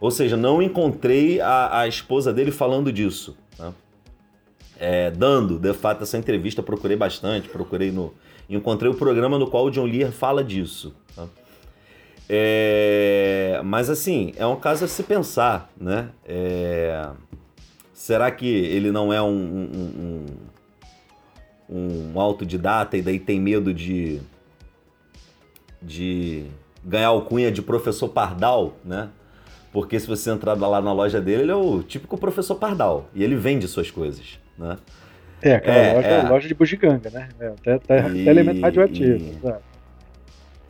[0.00, 3.72] Ou seja, não encontrei a, a esposa dele falando disso, tá?
[4.80, 8.12] É, dando, de fato, essa entrevista, procurei bastante, procurei no,
[8.48, 10.94] encontrei o programa no qual o John Lear fala disso.
[11.14, 11.26] Tá?
[12.28, 16.10] É, mas assim, é um caso a se pensar, né?
[16.24, 17.10] É,
[17.92, 20.26] será que ele não é um, um,
[21.68, 24.20] um, um, autodidata e daí tem medo de,
[25.80, 26.46] de
[26.84, 29.10] ganhar alcunha de professor Pardal, né?
[29.72, 33.22] Porque se você entrar lá na loja dele, ele é o típico professor Pardal e
[33.22, 34.78] ele vende suas coisas, né?
[35.42, 36.28] É, aquela é, loja, é.
[36.28, 37.28] loja de bugiganga, né?
[37.40, 39.24] É, até, até, e, até elemento radioativo.
[39.24, 39.38] E...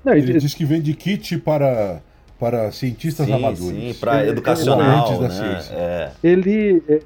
[0.05, 2.01] Não, ele, ele diz que vende kit para,
[2.39, 3.95] para cientistas sim, amadores.
[3.95, 5.29] Sim, para educacional, né?
[5.29, 5.75] da ciência.
[5.75, 6.13] É.
[6.25, 7.01] Ele, é,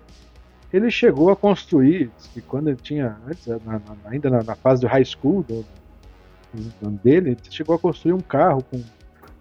[0.73, 4.81] ele chegou a construir, e quando ele tinha, antes, na, na, ainda na, na, fase
[4.81, 5.65] do high school do,
[6.81, 8.83] do, dele, ele chegou a construir um carro com,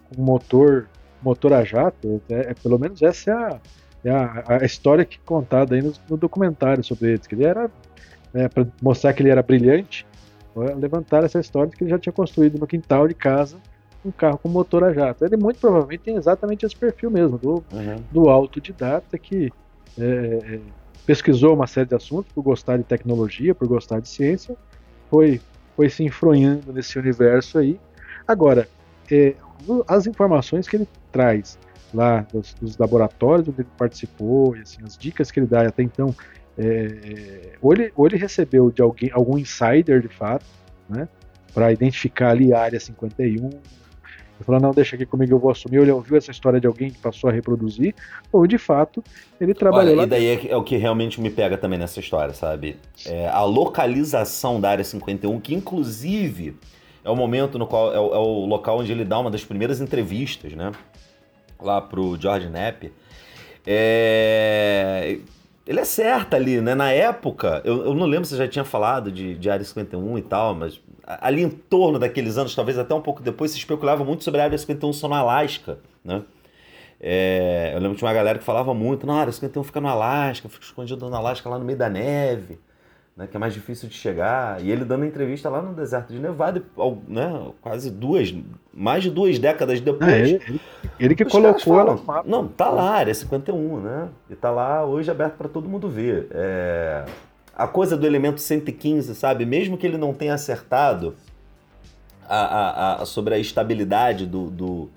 [0.10, 0.88] com motor,
[1.22, 2.22] motor a jato.
[2.28, 3.60] É, é, pelo menos essa é a,
[4.04, 7.46] é a, a história que é contada aí no, no documentário sobre ele, que ele
[7.46, 7.70] era
[8.36, 10.06] né, para mostrar que ele era brilhante,
[10.78, 13.58] levantar essa história de que ele já tinha construído no quintal de casa
[14.06, 15.26] um carro com motor a jato.
[15.26, 18.04] Ele muito provavelmente tem exatamente esse perfil mesmo, do, uhum.
[18.12, 19.52] do autodidata que
[19.98, 20.60] é, é,
[21.06, 24.56] pesquisou uma série de assuntos por gostar de tecnologia, por gostar de ciência,
[25.10, 25.42] foi,
[25.76, 27.80] foi se enfronhando nesse universo aí.
[28.28, 28.68] Agora,
[29.12, 29.34] é,
[29.88, 31.58] as informações que ele traz
[31.94, 35.82] lá dos, dos, laboratórios onde ele participou, e assim, as dicas que ele dá até
[35.82, 36.14] então,
[36.58, 40.46] é, ou, ele, ou ele recebeu de alguém, algum insider de fato,
[40.90, 41.08] né,
[41.54, 43.50] para identificar ali a área 51,
[44.36, 45.78] ele falou, não, deixa aqui comigo, eu vou assumir.
[45.78, 47.96] Ele ouviu essa história de alguém que passou a reproduzir,
[48.32, 49.02] ou de fato,
[49.40, 50.04] ele trabalhou Olha, lá.
[50.04, 52.78] E daí é, é, o que realmente me pega também nessa história, sabe?
[53.06, 56.58] É a localização da área 51, que inclusive
[57.04, 59.46] é o momento no qual é o, é o, local onde ele dá uma das
[59.46, 60.72] primeiras entrevistas, né?
[61.62, 62.92] Lá pro George Knapp.
[63.66, 65.20] É...
[65.68, 66.76] Ele acerta ali, né?
[66.76, 70.22] Na época, eu, eu não lembro se já tinha falado de, de Área 51 e
[70.22, 74.24] tal, mas ali em torno daqueles anos, talvez até um pouco depois, se especulava muito
[74.24, 76.22] sobre a Área 51 só no Alasca, né?
[77.00, 79.88] É, eu lembro de uma galera que falava muito, não, a Área 51 fica no
[79.88, 82.60] Alasca, fica escondido no Alasca lá no meio da neve,
[83.16, 84.62] né, que é mais difícil de chegar.
[84.64, 86.64] E ele dando entrevista lá no deserto de Nevada,
[87.08, 88.34] né, quase duas,
[88.74, 90.12] mais de duas décadas depois.
[90.12, 90.62] É, ele,
[91.00, 92.24] ele, que colocou ela.
[92.26, 94.10] Não, tá lá, Área 51, né?
[94.30, 96.28] E tá lá hoje aberto para todo mundo ver.
[96.32, 97.06] É
[97.56, 99.46] a coisa do elemento 115, sabe?
[99.46, 101.16] Mesmo que ele não tenha acertado
[102.28, 104.90] a, a, a, sobre a estabilidade do, do,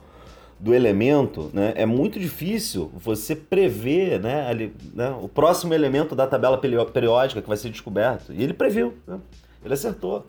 [0.59, 1.73] do, elemento, né?
[1.77, 7.49] é muito difícil você prever né, ali, né, o próximo elemento da tabela periódica que
[7.49, 8.33] vai ser descoberto.
[8.33, 9.19] E ele previu, né?
[9.65, 10.27] ele acertou.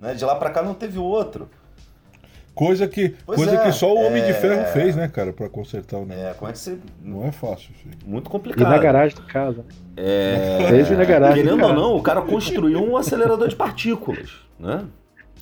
[0.00, 0.14] Né?
[0.14, 1.48] De lá para cá não teve outro.
[2.54, 4.26] Coisa que, coisa é, que só o Homem é...
[4.26, 6.28] de Ferro fez, né, cara, para consertar o negócio.
[6.28, 6.78] É, como é que você.
[7.02, 7.98] Não é fácil, filho.
[8.06, 8.68] Muito complicado.
[8.68, 9.58] E na garagem de casa.
[9.58, 9.64] Né?
[9.96, 10.66] É.
[10.68, 11.42] Fez na garagem.
[11.42, 14.84] Querendo ou não, o cara construiu um acelerador de partículas, né?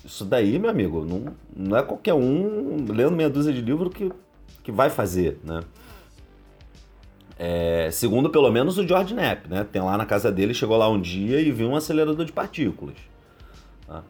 [0.03, 4.11] Isso daí, meu amigo, não, não é qualquer um lendo meia dúzia de livro que,
[4.61, 5.61] que vai fazer, né?
[7.39, 9.65] É, segundo pelo menos o George Knapp, né?
[9.69, 12.95] Tem lá na casa dele, chegou lá um dia e viu um acelerador de partículas.
[13.87, 14.03] Tá?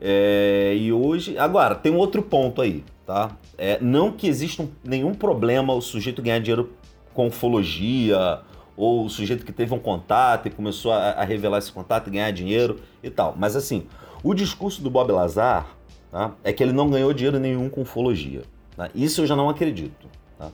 [0.00, 1.36] É, e hoje.
[1.36, 3.36] Agora, tem um outro ponto aí, tá?
[3.58, 6.70] É, não que exista um, nenhum problema o sujeito ganhar dinheiro
[7.12, 8.40] com ufologia,
[8.76, 12.10] ou o sujeito que teve um contato e começou a, a, revelar esse contato e
[12.12, 13.34] ganhar dinheiro e tal.
[13.36, 13.86] Mas assim,
[14.22, 15.66] o discurso do Bob Lazar
[16.10, 16.32] tá?
[16.44, 18.42] é que ele não ganhou dinheiro nenhum com ufologia.
[18.76, 18.90] Tá?
[18.94, 20.06] Isso eu já não acredito.
[20.38, 20.50] Tá?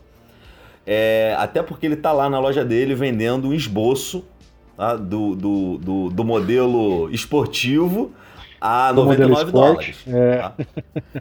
[0.87, 4.25] É, até porque ele está lá na loja dele vendendo um esboço
[4.77, 4.97] tá?
[4.97, 8.13] do, do, do, do modelo esportivo
[8.61, 9.97] a 99 dólares.
[10.07, 10.39] É.
[10.39, 10.55] Tá?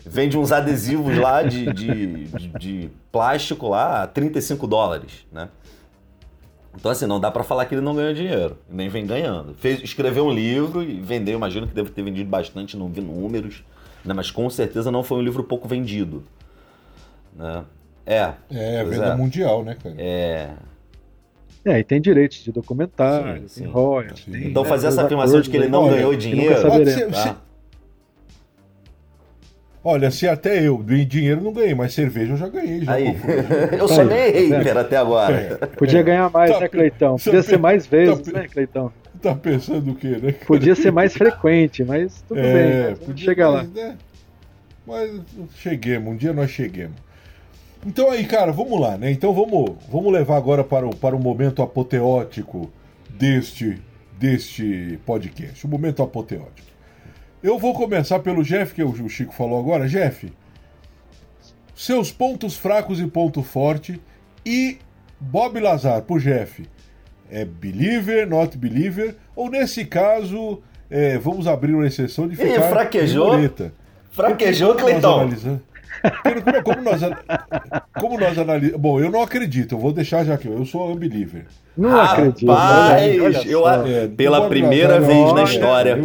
[0.05, 5.49] Vende uns adesivos lá de, de, de, de, plástico lá a 35 dólares, né?
[6.75, 9.53] Então, assim, não dá para falar que ele não ganhou dinheiro, nem vem ganhando.
[9.55, 13.63] Fez, escreveu um livro e vendeu, imagino que deve ter vendido bastante, não vi números,
[14.03, 14.13] né?
[14.13, 16.23] mas com certeza não foi um livro pouco vendido.
[17.35, 17.63] Né?
[18.05, 18.33] É.
[18.51, 19.15] É, venda é.
[19.15, 19.95] mundial, né, cara?
[19.97, 20.49] É.
[21.65, 24.27] É, e tem direitos de documentário, sim, tem royalties.
[24.27, 26.55] Então né, fazer essa afirmação de que ele não ganhou dinheiro.
[26.85, 27.37] Ser, tá?
[29.87, 32.83] Olha, se até eu dinheiro não ganhei, mas cerveja eu já ganhei.
[32.83, 33.15] Já Aí.
[33.77, 35.59] eu só ganhei hater até agora.
[35.61, 37.17] É, Podia ganhar mais, tá, né, Cleitão?
[37.17, 38.91] Podia ser mais vezes, tá, né, Cleitão?
[39.21, 40.31] Tá pensando o quê, né?
[40.31, 42.63] Podia ser mais frequente, mas tudo é, bem.
[42.63, 42.95] Né?
[43.05, 43.63] Podia, chegar lá.
[43.63, 43.95] Né?
[44.87, 45.21] Mas
[45.57, 46.95] cheguemos, um dia nós cheguemos.
[47.85, 49.11] Então aí, cara, vamos lá, né?
[49.11, 52.71] Então vamos, vamos levar agora para o, para o momento apoteótico
[53.07, 53.79] deste,
[54.17, 55.63] deste podcast.
[55.63, 56.74] O momento apoteótico.
[57.43, 59.87] Eu vou começar pelo Jeff, que o Chico falou agora.
[59.87, 60.31] Jeff,
[61.75, 64.01] seus pontos fracos e ponto forte
[64.45, 64.77] e
[65.19, 66.67] Bob Lazar, pro Jeff.
[67.29, 72.67] É believer, not believer, ou nesse caso, é, vamos abrir uma exceção de ficar.
[72.67, 73.31] Ih, fraquejou?
[74.11, 75.29] Fraquejou, Cleitão.
[76.23, 77.01] Como, como, nós,
[77.99, 78.79] como nós analisamos.
[78.79, 80.47] Bom, eu não acredito, eu vou deixar já aqui.
[80.47, 81.45] Eu sou unbeliever.
[81.75, 82.51] Não Rapaz, acredito.
[82.51, 85.97] Rapaz, eu, é, pela primeira vez na história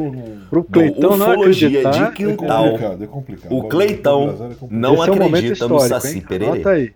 [0.51, 1.71] pro Cleitão não de
[2.13, 3.53] Quintal, é complicado, é complicado.
[3.57, 6.71] o Cleitão é não Esse acredita é um no Saci Pereira.
[6.71, 6.93] aí.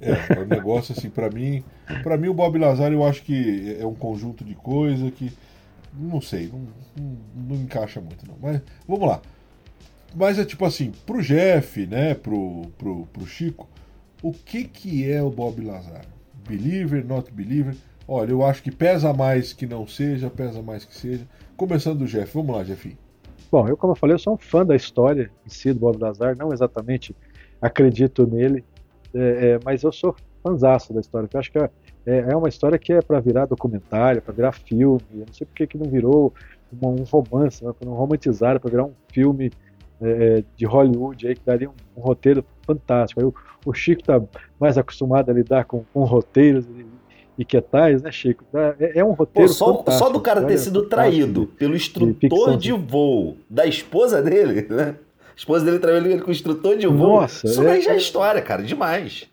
[0.00, 1.64] É, é um negócio assim, para mim,
[2.02, 5.32] para mim o Bob Lazar eu acho que é um conjunto de coisa que
[5.92, 6.60] não sei, não,
[6.96, 7.16] não,
[7.48, 8.36] não encaixa muito não.
[8.40, 9.20] Mas vamos lá.
[10.14, 13.66] Mas é tipo assim, pro Jeff, né, pro, pro, pro Chico,
[14.22, 16.04] o que que é o Bob Lazar?
[16.46, 17.74] Believer, not believer?
[18.10, 21.28] Olha, eu acho que pesa mais que não seja, pesa mais que seja.
[21.58, 22.96] Começando do Jeff, vamos lá, Jeff.
[23.52, 25.98] Bom, eu como eu falei, eu sou um fã da história em si do Bob
[26.00, 27.14] Lazar, não exatamente
[27.60, 28.64] acredito nele,
[29.12, 31.70] é, é, mas eu sou fãzaço da história, eu acho que é,
[32.06, 35.46] é, é uma história que é para virar documentário, para virar filme, eu não sei
[35.46, 36.32] porque que não virou
[36.82, 39.50] um, romance, né, não romantizaram para virar um filme
[40.00, 43.20] é, de Hollywood aí, que daria um, um roteiro fantástico.
[43.20, 43.34] Aí o,
[43.66, 44.22] o Chico está
[44.60, 46.66] mais acostumado a lidar com, com roteiros,
[47.38, 48.44] e que tais, né, Chico?
[48.52, 49.48] É, é um roteiro.
[49.48, 54.20] Pô, só, só, do cara ter sido traído pelo instrutor de, de voo da esposa
[54.20, 54.96] dele, né?
[55.30, 57.20] A esposa dele traiu ele com o instrutor de voo.
[57.20, 59.30] Nossa, Isso é, aí já é, é história, cara, demais.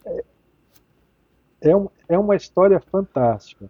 [1.59, 3.67] É, um, é uma história fantástica.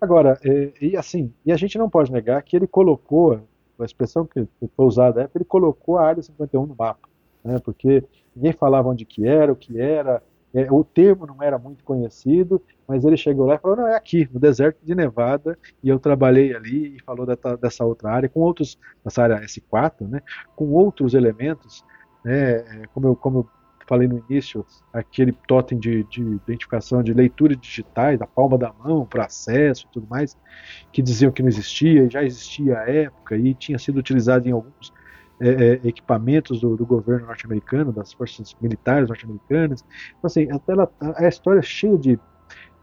[0.00, 3.40] Agora, é, e assim, e a gente não pode negar que ele colocou,
[3.80, 7.08] a expressão que foi usada é ele colocou a área 51 no mapa,
[7.42, 7.58] né?
[7.58, 8.04] Porque
[8.36, 10.22] ninguém falava onde que era, o que era,
[10.54, 13.96] é, o termo não era muito conhecido, mas ele chegou lá e falou: não, é
[13.96, 18.28] aqui, no deserto de Nevada, e eu trabalhei ali e falou dessa, dessa outra área,
[18.28, 20.20] com outros, nessa área S4, né,
[20.54, 21.84] com outros elementos,
[22.24, 23.48] né, é, como, eu, como eu
[23.86, 29.06] falei no início, aquele totem de, de identificação de leitura digitais, da palma da mão,
[29.06, 30.36] para acesso e tudo mais,
[30.92, 34.92] que diziam que não existia, já existia à época e tinha sido utilizado em alguns
[35.42, 39.84] é, é, equipamentos do, do governo norte-americano, das forças militares norte-americanas.
[40.10, 42.16] Então, assim, ela, a, a história é cheia de,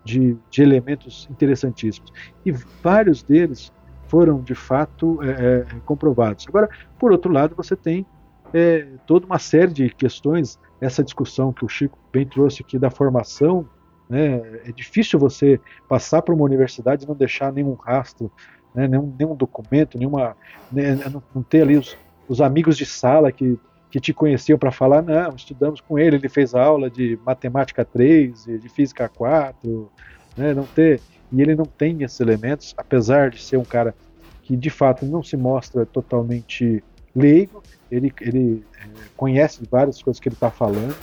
[0.04, 2.12] de, de, elementos interessantíssimos.
[2.46, 3.72] E vários deles
[4.08, 6.46] foram, de fato, é, é comprovados.
[6.50, 8.06] Agora, por outro lado, você tem
[8.54, 12.90] é, toda uma série de questões, essa discussão que o Chico bem trouxe aqui da
[12.90, 13.66] formação,
[14.10, 18.30] né, é difícil você passar para uma universidade e não deixar nenhum rastro,
[18.76, 20.36] né, nenhum, nenhum documento, nenhuma,
[20.70, 21.96] né, não, não ter ali os,
[22.30, 23.60] os amigos de sala que,
[23.90, 28.46] que te conheciam para falar, não, estudamos com ele, ele fez aula de matemática 3,
[28.46, 29.92] de física 4,
[30.38, 31.02] né, não ter,
[31.32, 33.96] e ele não tem esses elementos, apesar de ser um cara
[34.44, 36.84] que de fato não se mostra totalmente
[37.16, 40.96] leigo, ele, ele é, conhece várias coisas que ele está falando,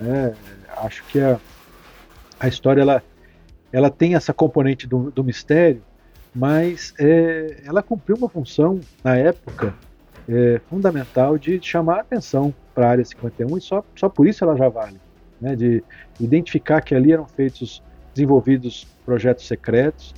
[0.00, 0.34] né,
[0.78, 1.38] acho que a,
[2.38, 3.02] a história ela,
[3.70, 5.82] ela tem essa componente do, do mistério,
[6.34, 9.74] mas é, ela cumpriu uma função na época
[10.30, 14.44] é, fundamental de chamar a atenção para a área 51 e só, só por isso
[14.44, 15.00] ela já vale.
[15.40, 15.82] Né, de
[16.20, 20.14] identificar que ali eram feitos, desenvolvidos projetos secretos.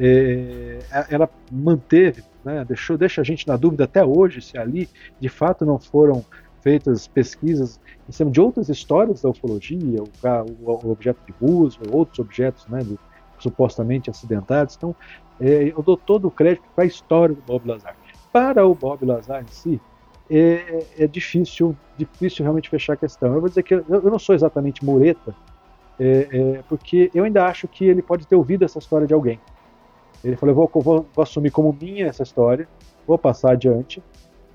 [0.00, 0.78] É,
[1.10, 4.88] ela manteve, né, deixou, deixa a gente na dúvida até hoje se ali
[5.20, 6.24] de fato não foram
[6.62, 10.08] feitas pesquisas em cima de outras histórias da ufologia, o,
[10.62, 12.98] o, o objeto de Roosevelt, outros objetos né, de,
[13.38, 14.74] supostamente acidentados.
[14.76, 14.96] Então,
[15.38, 17.94] é, eu dou todo o crédito para a história do Bob Lazar
[18.32, 19.80] para o Bob Lazar em si,
[20.30, 23.34] é, é, difícil, difícil realmente fechar a questão.
[23.34, 25.34] Eu vou dizer que eu, eu não sou exatamente mureta,
[26.00, 29.38] é, é, porque eu ainda acho que ele pode ter ouvido essa história de alguém.
[30.24, 32.66] Ele falou: eu vou, vou, vou assumir como minha essa história,
[33.06, 34.02] vou passar adiante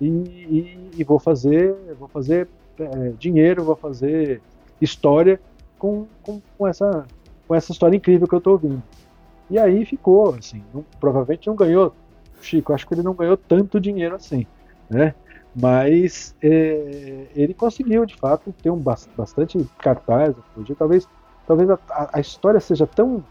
[0.02, 2.48] e, e, e vou fazer, vou fazer
[2.80, 4.42] é, dinheiro, vou fazer
[4.82, 5.40] história
[5.78, 7.06] com, com, com, essa,
[7.48, 8.82] com essa história incrível que eu estou ouvindo.
[9.50, 11.94] E aí ficou, assim, não, provavelmente não ganhou
[12.42, 14.46] Chico, acho que ele não ganhou tanto dinheiro assim,
[14.90, 15.14] né?
[15.56, 20.36] Mas é, ele conseguiu, de fato, ter um bastante cartaz,
[20.78, 21.08] talvez,
[21.48, 21.80] talvez a,
[22.14, 23.24] a história seja tão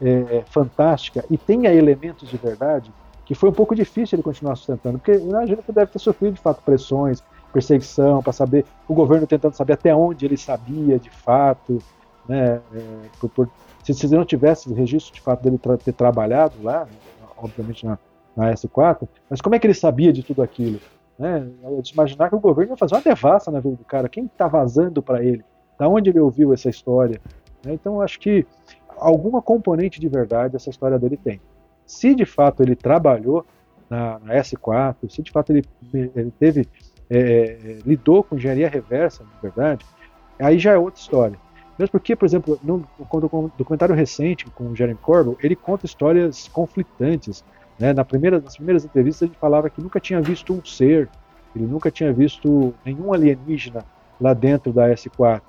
[0.00, 2.92] é, fantástica e tenha elementos de verdade
[3.24, 6.40] que foi um pouco difícil ele continuar sustentando, porque imagino que deve ter sofrido de
[6.40, 11.78] fato pressões, perseguição, para saber, o governo tentando saber até onde ele sabia de fato,
[12.26, 12.80] né, é,
[13.20, 13.50] por, por,
[13.84, 16.88] se, se não tivesse registro de fato dele tra ter trabalhado lá,
[17.36, 17.98] obviamente na,
[18.38, 20.78] na S4, mas como é que ele sabia de tudo aquilo?
[21.18, 21.44] Né?
[21.82, 24.46] De imaginar que o governo ia fazer uma devassa na vida do cara, quem está
[24.46, 25.44] vazando para ele?
[25.76, 27.20] Da onde ele ouviu essa história?
[27.64, 27.72] Né?
[27.72, 28.46] Então, acho que
[28.96, 31.40] alguma componente de verdade essa história dele tem.
[31.84, 33.44] Se de fato ele trabalhou
[33.90, 36.68] na, na S4, se de fato ele, ele teve
[37.10, 39.84] é, é, lidou com engenharia reversa, na verdade,
[40.38, 41.38] aí já é outra história.
[41.78, 42.86] Mesmo porque, por exemplo, no,
[43.56, 47.44] documentário recente com o Jeremy Corbell, ele conta histórias conflitantes
[47.78, 47.92] né?
[47.92, 51.08] Na primeira, nas primeiras entrevistas ele falava que nunca tinha visto um ser,
[51.54, 53.84] ele nunca tinha visto nenhum alienígena
[54.20, 55.42] lá dentro da S4.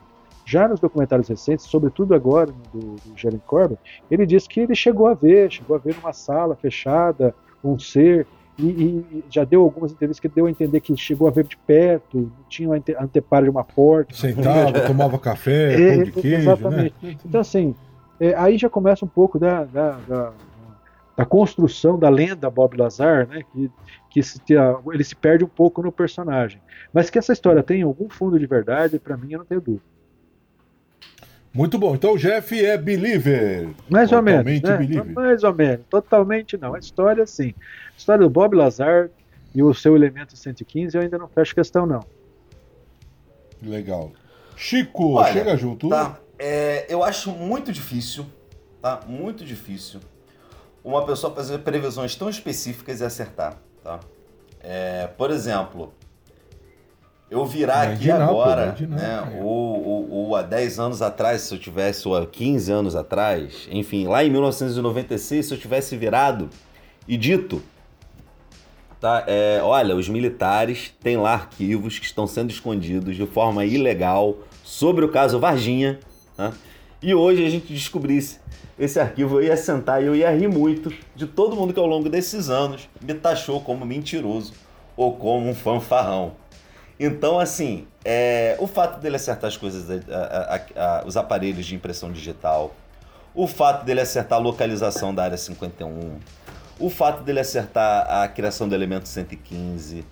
[0.45, 3.77] Já nos documentários recentes, sobretudo agora do, do Jeremy Corbyn,
[4.09, 8.25] ele diz que ele chegou a ver, chegou a ver numa sala fechada um ser
[8.57, 11.55] e, e, já deu algumas entrevistas que deu a entender que chegou a ver de
[11.55, 14.13] perto, tinha a anteparo de uma porta.
[14.13, 16.29] Sentava, tomava café, é, pão de queijo.
[16.29, 16.41] Né?
[16.43, 16.95] Exatamente.
[17.01, 17.17] Né?
[17.25, 17.75] Então, assim,
[18.19, 20.33] é, aí já começa um pouco da, da, da,
[21.19, 23.69] da construção da lenda Bob Lazar, né, que,
[24.09, 24.39] que se,
[24.89, 26.61] ele se perde um pouco no personagem.
[26.93, 29.83] Mas que essa história tem algum fundo de verdade, para mim eu não tenho dúvida.
[31.53, 31.93] Muito bom.
[31.93, 33.67] Então o Jeff é believer.
[33.89, 34.61] Mais ou menos.
[34.61, 34.77] Né?
[34.77, 35.13] Believer.
[35.13, 35.85] Mais ou menos.
[35.89, 36.73] Totalmente não.
[36.73, 37.53] A história, sim.
[37.93, 39.09] A história do Bob Lazar
[39.53, 42.05] e o seu elemento 115 eu ainda não fecho questão, não.
[43.61, 44.13] Legal.
[44.55, 45.89] Chico, Olha, chega junto.
[45.89, 46.17] Tá.
[46.37, 48.25] É, eu acho muito difícil,
[48.81, 49.01] tá?
[49.05, 49.99] Muito difícil
[50.83, 53.99] uma pessoa fazer previsões tão específicas e acertar, tá?
[54.61, 55.93] É, por exemplo,
[57.29, 59.43] eu virar aqui Imaginar, pô, agora, né, é.
[59.43, 63.67] ou, ou, ou há 10 anos atrás, se eu tivesse, ou há 15 anos atrás,
[63.71, 66.49] enfim, lá em 1996, se eu tivesse virado
[67.07, 67.61] e dito,
[68.99, 74.37] tá, é, olha, os militares têm lá arquivos que estão sendo escondidos de forma ilegal
[74.63, 75.99] sobre o caso Varginha,
[76.37, 76.51] né,
[77.01, 78.39] e hoje a gente descobrisse
[78.79, 81.85] esse arquivo, eu ia sentar e eu ia rir muito de todo mundo que ao
[81.85, 84.53] longo desses anos me taxou como mentiroso
[84.95, 86.33] ou como um fanfarrão.
[86.99, 91.75] Então, assim, é, o fato dele acertar as coisas, a- a- a- os aparelhos de
[91.75, 92.73] impressão digital,
[93.35, 96.17] o fato dele acertar a localização da área 51,
[96.79, 100.05] o fato dele acertar a criação do elemento 115,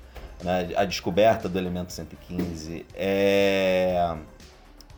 [0.43, 4.15] né, a descoberta do elemento 115, é,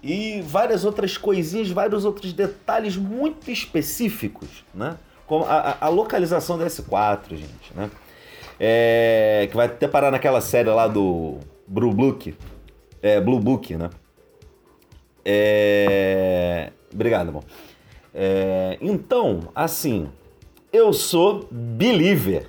[0.01, 4.95] e várias outras coisinhas, vários outros detalhes muito específicos, né?
[5.27, 7.89] Como a, a- localização da S4, gente, né?
[8.59, 11.37] É, que vai até parar naquela série lá do
[11.67, 12.35] Blue Book,
[13.01, 13.89] é, Blue Book, né?
[15.23, 17.43] É, obrigado, irmão.
[18.13, 20.09] É, então, assim,
[20.73, 22.47] eu sou believer.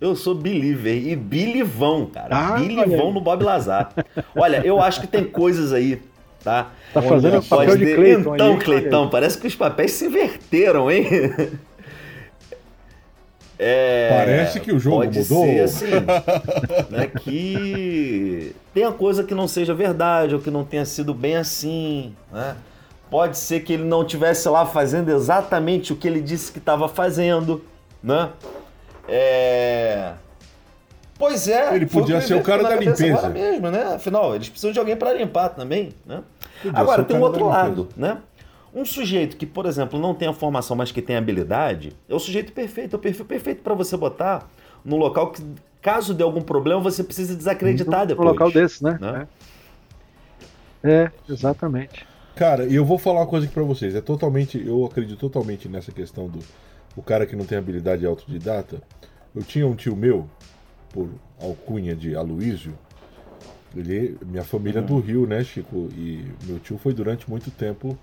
[0.00, 2.36] Eu sou believer e bilivão, cara.
[2.36, 3.90] Ah, bilivão no Bob Lazar.
[4.36, 6.02] Olha, eu acho que tem coisas aí,
[6.48, 6.70] tá?
[6.94, 10.90] Tá fazendo pode papel de Clayton Então, aí, Cleitão, parece que os papéis se inverteram,
[10.90, 11.06] hein?
[13.60, 15.44] É, Parece que o jogo pode mudou.
[15.44, 15.90] Ser assim,
[16.90, 22.14] né, que tenha coisa que não seja verdade ou que não tenha sido bem assim,
[22.32, 22.54] né?
[23.10, 26.88] Pode ser que ele não tivesse lá fazendo exatamente o que ele disse que estava
[26.88, 27.64] fazendo,
[28.00, 28.28] né?
[29.08, 30.12] É...
[31.18, 31.74] Pois é.
[31.74, 33.18] Ele podia ser o cara da limpeza.
[33.18, 33.94] agora mesmo, né?
[33.94, 36.22] Afinal, eles precisam de alguém para limpar também, né?
[36.62, 38.18] Podia Agora, tem um outro lado, né?
[38.72, 42.18] Um sujeito que, por exemplo, não tem a formação, mas que tem habilidade, é o
[42.18, 44.48] sujeito perfeito, é o perfil perfeito para você botar
[44.84, 45.42] no local que,
[45.82, 48.28] caso dê algum problema, você precisa desacreditar num depois.
[48.28, 48.98] local desse, né?
[49.00, 49.26] né?
[49.26, 49.48] É.
[50.84, 52.06] É, exatamente.
[52.36, 53.96] Cara, e eu vou falar uma coisa aqui pra vocês.
[53.96, 56.38] É totalmente, eu acredito totalmente nessa questão do
[56.94, 58.80] o cara que não tem habilidade autodidata.
[59.34, 60.28] Eu tinha um tio meu,
[60.98, 61.08] por
[61.40, 62.76] alcunha de Aloísio.
[63.76, 65.88] Ele, minha família é do Rio, né, Chico?
[65.96, 67.96] E meu tio foi durante muito tempo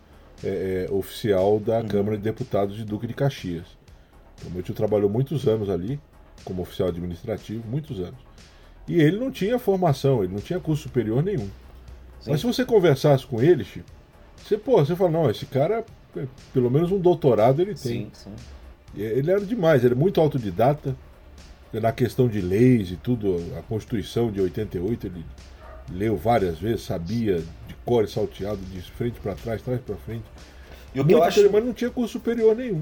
[0.43, 3.65] é, é, oficial da Câmara de Deputados de Duque de Caxias.
[4.37, 5.99] Então, meu tio trabalhou muitos anos ali
[6.45, 8.19] como oficial administrativo, muitos anos.
[8.87, 11.49] E ele não tinha formação, ele não tinha curso superior nenhum.
[12.27, 13.89] Mas se você conversasse com ele, Chico,
[14.37, 15.83] você, pô, você fala, não, esse cara,
[16.53, 18.05] pelo menos um doutorado ele tem.
[18.05, 18.33] Sim, sim.
[18.95, 20.95] Ele era demais, ele é muito autodidata
[21.74, 23.38] na questão de leis e tudo.
[23.57, 25.26] A Constituição de 88 ele
[25.91, 27.38] leu várias vezes, sabia
[27.68, 30.24] de cor e salteado, de frente para trás, trás para frente.
[30.93, 31.49] E o que eu acho.
[31.51, 32.82] Mas não tinha curso superior nenhum.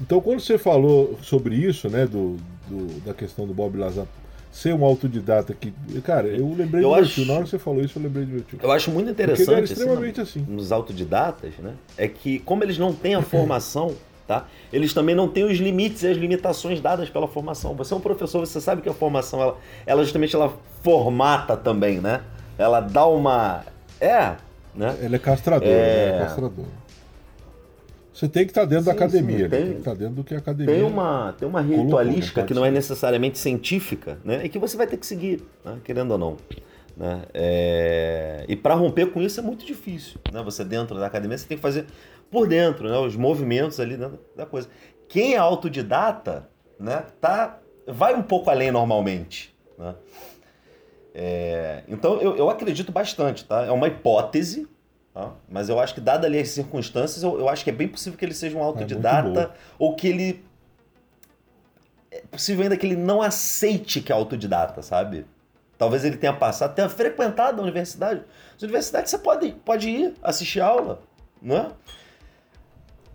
[0.00, 2.36] Então, quando você falou sobre isso, né, do,
[2.68, 4.04] do- da questão do Bob Lazar
[4.52, 5.72] ser um autodidata que.
[6.02, 7.26] Cara, eu lembrei Eu do meu acho- tio.
[7.26, 8.58] Na hora que você falou isso, eu lembrei do meu tio.
[8.62, 10.40] Eu acho muito Porque ele interessante era assim, extremamente assim.
[10.48, 11.74] nos autodidatas, né?
[11.96, 13.94] É que como eles não têm a formação,
[14.26, 14.46] tá?
[14.72, 17.74] Eles também não têm os limites e as limitações dadas pela formação.
[17.74, 20.52] Você é um professor, você sabe que a formação ela, ela justamente ela
[20.82, 22.20] formata também, né?
[22.58, 23.64] Ela dá uma
[24.00, 24.34] é,
[24.74, 24.96] né?
[25.02, 26.10] Ela é castradora, É.
[26.12, 26.16] né?
[26.16, 26.86] É castradora.
[28.12, 29.48] Você tem que estar dentro da Sim, academia, sim, né?
[29.50, 30.74] tem- tem que estar dentro do que a academia.
[30.74, 34.40] Tem uma, tem uma Colocou, ritualística não que não é necessariamente científica, né?
[34.42, 35.76] E que você vai ter que seguir, né?
[35.84, 36.36] querendo ou não.
[36.96, 37.22] Né?
[37.34, 40.18] É, E para romper com isso é muito difícil.
[40.32, 40.42] Né?
[40.42, 41.86] Você dentro da academia, você tem que fazer
[42.30, 42.98] por dentro, né?
[42.98, 44.68] os movimentos ali dentro da coisa.
[45.08, 46.48] Quem é autodidata,
[46.80, 47.04] né?
[47.20, 47.58] tá...
[47.86, 49.54] vai um pouco além normalmente.
[49.78, 49.94] Né?
[51.14, 53.64] É, Então eu, eu acredito bastante, tá?
[53.64, 54.66] É uma hipótese,
[55.14, 55.32] tá?
[55.48, 58.18] mas eu acho que, dada ali as circunstâncias, eu, eu acho que é bem possível
[58.18, 59.54] que ele seja um muito autodidata boa.
[59.78, 60.44] ou que ele.
[62.10, 65.26] É possível ainda que ele não aceite que é autodidata, sabe?
[65.78, 68.22] Talvez ele tenha passado, tenha frequentado a universidade.
[68.56, 71.02] As universidades você pode, pode ir assistir aula,
[71.42, 71.70] não é?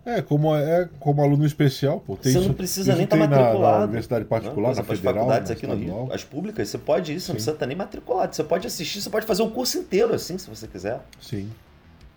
[0.04, 2.16] É, como, é como aluno especial, pô.
[2.16, 3.78] Tem você isso, não precisa nem estar na- matriculado.
[3.80, 6.78] Na, universidade particular, Por na as federal, faculdades na aqui no Rio, as públicas, você
[6.80, 7.34] pode ir, você não Sim.
[7.34, 8.36] precisa estar nem matriculado.
[8.36, 11.02] Você pode assistir, você pode fazer o curso inteiro assim, se você quiser.
[11.22, 11.52] Sim.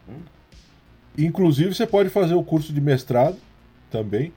[0.09, 0.15] Hum.
[1.17, 3.37] Inclusive, você pode fazer o curso de mestrado
[3.91, 4.33] também,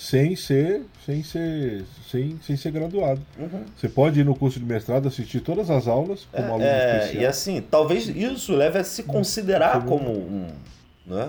[0.00, 3.20] sem ser, sem ser, sem, sem ser graduado.
[3.36, 3.64] Uhum.
[3.76, 7.22] Você pode ir no curso de mestrado, assistir todas as aulas como aluno É, especial.
[7.22, 9.86] e assim, talvez isso leve a se considerar Uhum.
[9.86, 10.46] como um,
[11.04, 11.28] né,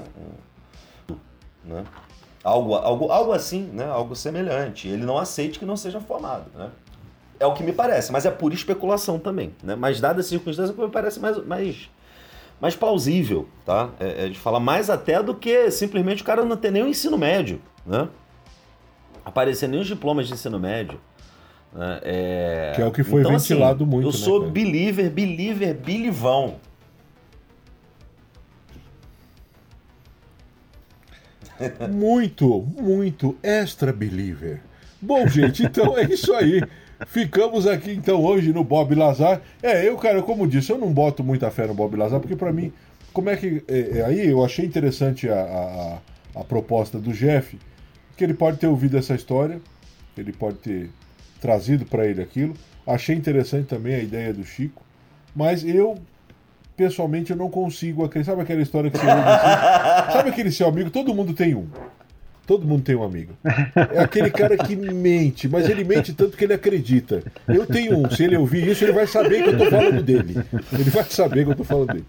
[1.10, 1.16] um-
[1.66, 1.84] né,
[2.44, 4.88] algo, algo, algo assim, né, algo semelhante.
[4.88, 6.70] Ele não aceite que não seja formado, né?
[7.40, 9.74] É o que me parece, mas é pura especulação também, né?
[9.76, 11.90] Mas dadas as circunstâncias, me parece mais, mais,
[12.62, 13.90] mais plausível, tá?
[14.00, 16.88] É, é de falar mais até do que simplesmente o cara não ter nem o
[16.88, 18.08] ensino médio, né?
[19.30, 21.00] Aparecer nem os diplomas de ensino médio,
[21.72, 22.00] né?
[22.04, 22.72] É...
[22.76, 24.52] Que é o que foi então, ventilado assim, muito, Eu né, sou cara?
[24.52, 26.56] believer, believer, bilivão.
[31.92, 34.62] Muito, muito extra believer.
[35.02, 36.62] Bom, gente, então é isso aí.
[37.06, 39.42] Ficamos aqui então hoje no Bob Lazar.
[39.62, 42.54] É, eu, cara, como disse, eu não boto muita fé no Bob Lazar, porque pra
[42.54, 42.72] mim,
[43.12, 43.62] como é que.
[43.68, 46.00] é, é, aí eu achei interessante a,
[46.36, 47.60] a, a proposta do Jeff,
[48.20, 49.62] que ele pode ter ouvido essa história,
[50.18, 50.90] ele pode ter
[51.40, 52.54] trazido pra ele aquilo.
[52.86, 54.84] Achei interessante também a ideia do Chico,
[55.34, 55.98] mas eu,
[56.76, 58.34] pessoalmente, eu não consigo acreditar.
[58.34, 60.12] Sabe aquela história que você ouve assim?
[60.12, 60.90] Sabe aquele seu amigo?
[60.90, 61.70] Todo mundo tem um.
[62.50, 63.34] Todo mundo tem um amigo.
[63.94, 67.22] É aquele cara que mente, mas ele mente tanto que ele acredita.
[67.48, 70.36] Eu tenho um, se ele ouvir isso, ele vai saber que eu tô falando dele.
[70.74, 72.06] Ele vai saber que eu tô falando dele.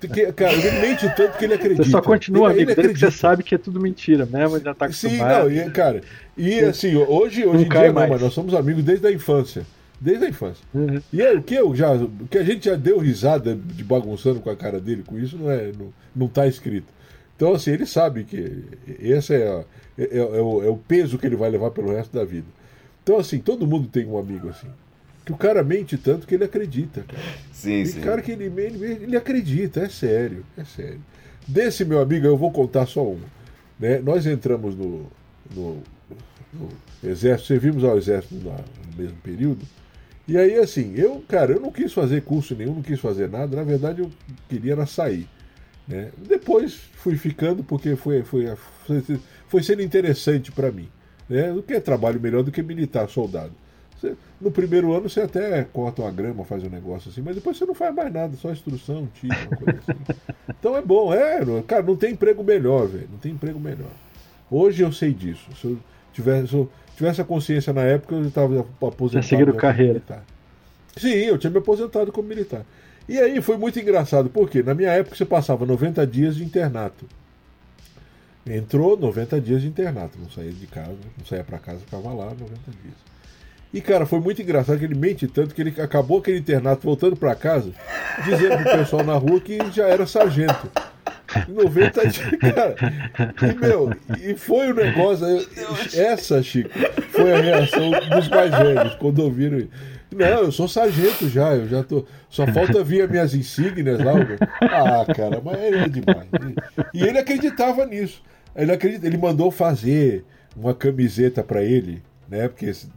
[0.00, 1.84] Porque, cara, ele mente tanto que ele acredita.
[1.84, 4.64] Você só continua ele, amigo ele dele você sabe que é tudo mentira mesmo, ele
[4.64, 5.44] já tá Sim, acostumado.
[5.44, 6.00] não, e, cara,
[6.36, 9.64] e assim, hoje, hoje em dia não, mas nós somos amigos desde a infância.
[10.00, 10.64] Desde a infância.
[10.74, 11.00] Uhum.
[11.12, 11.92] E é, o que eu já.
[11.92, 15.38] O que a gente já deu risada de bagunçando com a cara dele com isso
[15.38, 15.70] não é.
[15.78, 16.92] Não, não tá escrito.
[17.36, 18.64] Então, assim, ele sabe que
[19.00, 19.64] esse é, a-
[19.98, 22.46] é, é- é o, é o peso que ele vai levar pelo resto da vida.
[23.02, 24.68] Então, assim, todo mundo tem um amigo assim.
[25.24, 27.22] Que o cara mente tanto que ele acredita, cara.
[27.52, 28.00] Sim, Tem sim.
[28.00, 31.00] cara que ele, ele, ele acredita, é sério, é sério.
[31.46, 33.26] Desse meu amigo, eu vou contar só uma.
[33.80, 33.98] Né?
[33.98, 35.06] Nós entramos no,
[35.54, 35.82] no,
[36.52, 36.68] no
[37.02, 39.64] exército, servimos ao exército na- no mesmo período.
[40.28, 43.56] E aí, assim, eu, cara, eu não quis fazer curso nenhum, não quis fazer nada.
[43.56, 44.10] Na verdade, eu
[44.48, 45.26] queria era sair.
[45.86, 46.10] Né?
[46.16, 48.46] Depois fui ficando porque foi, foi,
[48.86, 49.04] foi,
[49.48, 50.88] foi sendo interessante para mim.
[51.28, 51.52] Né?
[51.52, 53.52] O que é trabalho melhor do que militar, soldado?
[54.00, 57.56] Você- no primeiro ano você até corta uma grama, faz um negócio assim, mas depois
[57.56, 59.98] você não faz mais nada, só instrução, tiro, uma coisa assim.
[60.60, 63.90] Então é bom, é, cara, não tem emprego melhor, velho, não tem emprego melhor.
[64.50, 65.46] Hoje eu sei disso.
[65.60, 65.78] Se eu
[66.12, 69.20] tivesse, se eu tivesse a consciência na época, eu estava aposentado.
[69.52, 69.92] como carreira.
[69.94, 70.24] militar.
[70.96, 72.64] Sim, eu tinha me aposentado como militar.
[73.08, 77.04] E aí foi muito engraçado, porque na minha época você passava 90 dias de internato.
[78.46, 82.26] Entrou 90 dias de internato, não saía de casa, não saía pra casa, ficava lá
[82.26, 82.40] 90
[82.82, 82.94] dias.
[83.72, 87.16] E cara, foi muito engraçado que ele mente tanto que ele acabou aquele internato voltando
[87.16, 87.72] pra casa,
[88.24, 90.70] dizendo pro pessoal na rua que já era sargento.
[91.48, 92.76] Em 90 dias, cara.
[93.42, 95.26] E, meu, e foi o negócio.
[95.26, 95.46] eu-
[96.04, 96.70] essa, Chico,
[97.10, 99.70] foi a reação dos mais velhos quando ouviram isso.
[100.14, 102.04] Não, eu sou sargento já, eu já tô.
[102.28, 104.12] Só falta vir as minhas insígnias lá.
[104.60, 106.26] Ah, cara, mas é demais.
[106.92, 108.22] E ele acreditava nisso.
[108.54, 110.24] Ele, acredita, ele mandou fazer
[110.56, 112.46] uma camiseta pra ele, né?
[112.48, 112.88] Porque você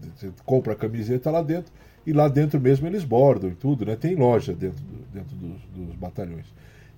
[0.45, 1.71] compra a camiseta lá dentro
[2.05, 3.95] e lá dentro mesmo eles bordam e tudo, né?
[3.95, 6.45] Tem loja dentro, do- dentro dos, dos batalhões.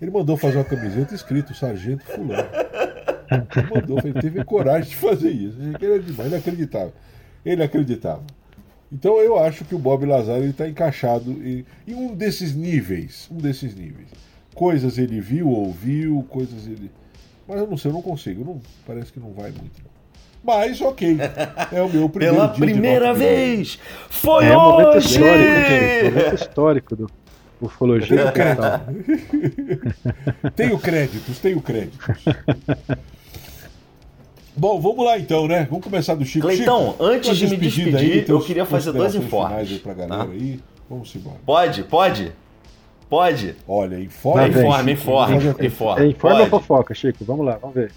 [0.02, 2.48] Ele mandou fazer uma camiseta escrito Sargento Fulano.
[3.32, 5.58] Ele mandou, ele teve coragem de fazer isso.
[5.62, 6.94] Ele era demais, ele acreditava.
[7.46, 8.24] Ele acreditava.
[8.92, 13.28] Então eu acho que o Bob Lazar está encaixado em, em um desses níveis.
[13.32, 14.08] Um desses níveis.
[14.56, 16.90] Coisas ele viu, ouviu, coisas ele.
[17.48, 18.44] Mas eu não sei, eu não consigo.
[18.44, 19.80] Não, parece que não vai muito.
[19.84, 19.90] não.
[20.44, 21.18] Mas ok.
[21.72, 23.78] É o meu primeiro Pela dia de primeira vez!
[24.10, 25.08] Foi É um momento hoje!
[25.08, 26.04] histórico, gente.
[26.16, 27.12] Momento histórico do
[27.62, 28.18] ufologia.
[28.18, 28.82] Tenho crédito.
[30.56, 32.08] tenho créditos, tenho créditos.
[34.60, 35.66] Bom, vamos lá então, né?
[35.70, 36.46] Vamos começar do Chico.
[36.46, 40.26] Cleitão, Chico, antes de me despedir, teus eu queria fazer dois informes, aí pra galera
[40.26, 40.32] tá?
[40.32, 40.60] aí.
[40.90, 41.38] Vamos embora.
[41.46, 42.32] Pode, pode?
[43.10, 43.56] Pode?
[43.66, 44.50] Olha, informe.
[44.50, 44.64] Vem.
[44.66, 46.02] Informe, informe, Fazer- informe.
[46.04, 47.24] É informe ou fofoca, Chico?
[47.24, 47.92] Vamos lá, vamos ver.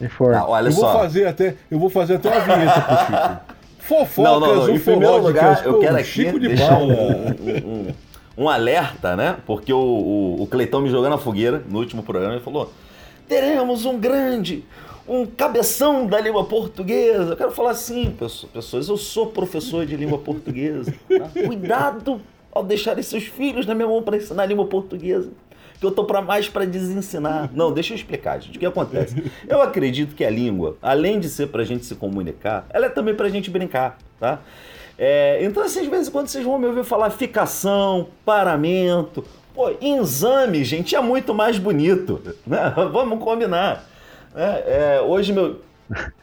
[0.00, 0.36] Informe.
[0.36, 0.98] Ah, olha Eu vou só.
[1.00, 3.40] fazer até, eu vou fazer até uma vinheta pro Chico.
[3.82, 4.70] Fofocas, Não, não, não.
[4.74, 7.26] Em primeiro lugar, eu quero aqui Chico de deixar um, um-
[7.64, 7.94] um-
[8.44, 9.36] um alerta, né?
[9.44, 12.72] Porque o, o, o Cleitão me jogou na fogueira no último programa e falou:
[13.28, 14.64] teremos um grande,
[15.08, 17.32] um cabeção da língua portuguesa.
[17.32, 20.92] Eu quero falar assim, pesso- pessoas, eu sou professor de língua portuguesa.
[21.08, 21.28] tá?
[21.46, 22.20] Cuidado
[22.52, 25.30] ao deixarem seus filhos na minha mão para ensinar a língua portuguesa.
[25.80, 27.50] Que eu tô para mais para desensinar.
[27.52, 28.56] Não, deixa eu explicar, gente.
[28.56, 29.30] O que acontece?
[29.48, 33.14] Eu acredito que a língua, além de ser pra gente se comunicar, ela é também
[33.16, 34.40] pra gente brincar, tá?
[34.96, 40.62] É, então, assim, às vezes, quando vocês vão me ouvir falar ficação, paramento, pô, exame,
[40.62, 42.72] gente, é muito mais bonito, né?
[42.92, 43.84] Vamos combinar.
[44.34, 44.62] Né?
[44.66, 45.60] É, hoje, meu.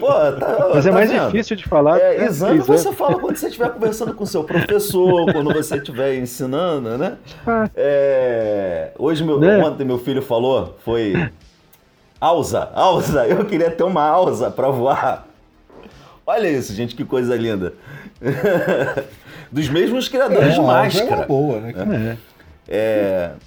[0.00, 0.06] Pô,
[0.38, 1.26] tá, Mas é tá mais vendo?
[1.26, 1.98] difícil de falar.
[1.98, 2.24] É, né?
[2.26, 7.18] exame você fala quando você estiver conversando com seu professor, quando você estiver ensinando, né?
[7.46, 7.68] Ah.
[7.76, 9.58] É, hoje, meu, Né?
[9.58, 11.30] ontem meu filho falou, foi...
[12.20, 15.26] Alza, Alza, eu queria ter uma Alza pra voar.
[16.26, 17.74] Olha isso, gente, que coisa linda.
[19.52, 21.26] Dos mesmos criadores de É, uma máscara.
[21.26, 21.72] boa, né?
[21.76, 22.16] É.
[22.70, 23.38] É, ent-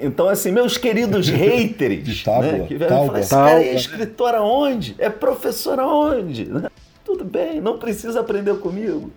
[0.00, 3.06] então, assim, meus queridos haters, De tábua, né, que tábua.
[3.06, 4.94] falar, esse cara é escritor aonde?
[4.98, 6.44] É professor aonde?
[6.46, 6.68] né?
[7.04, 9.10] Tudo bem, não precisa aprender comigo.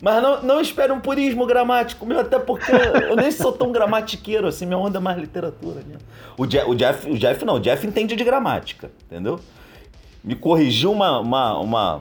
[0.00, 4.48] Mas não, não espere um purismo gramático meu, até porque eu nem sou tão gramatiqueiro
[4.48, 5.76] assim, minha onda é mais literatura.
[5.76, 5.96] Né?
[6.36, 9.38] O, Jeff, o, Jeff, o Jeff não, o Jeff entende de gramática, entendeu?
[10.24, 12.00] Me corrigiu uma, uma, uma,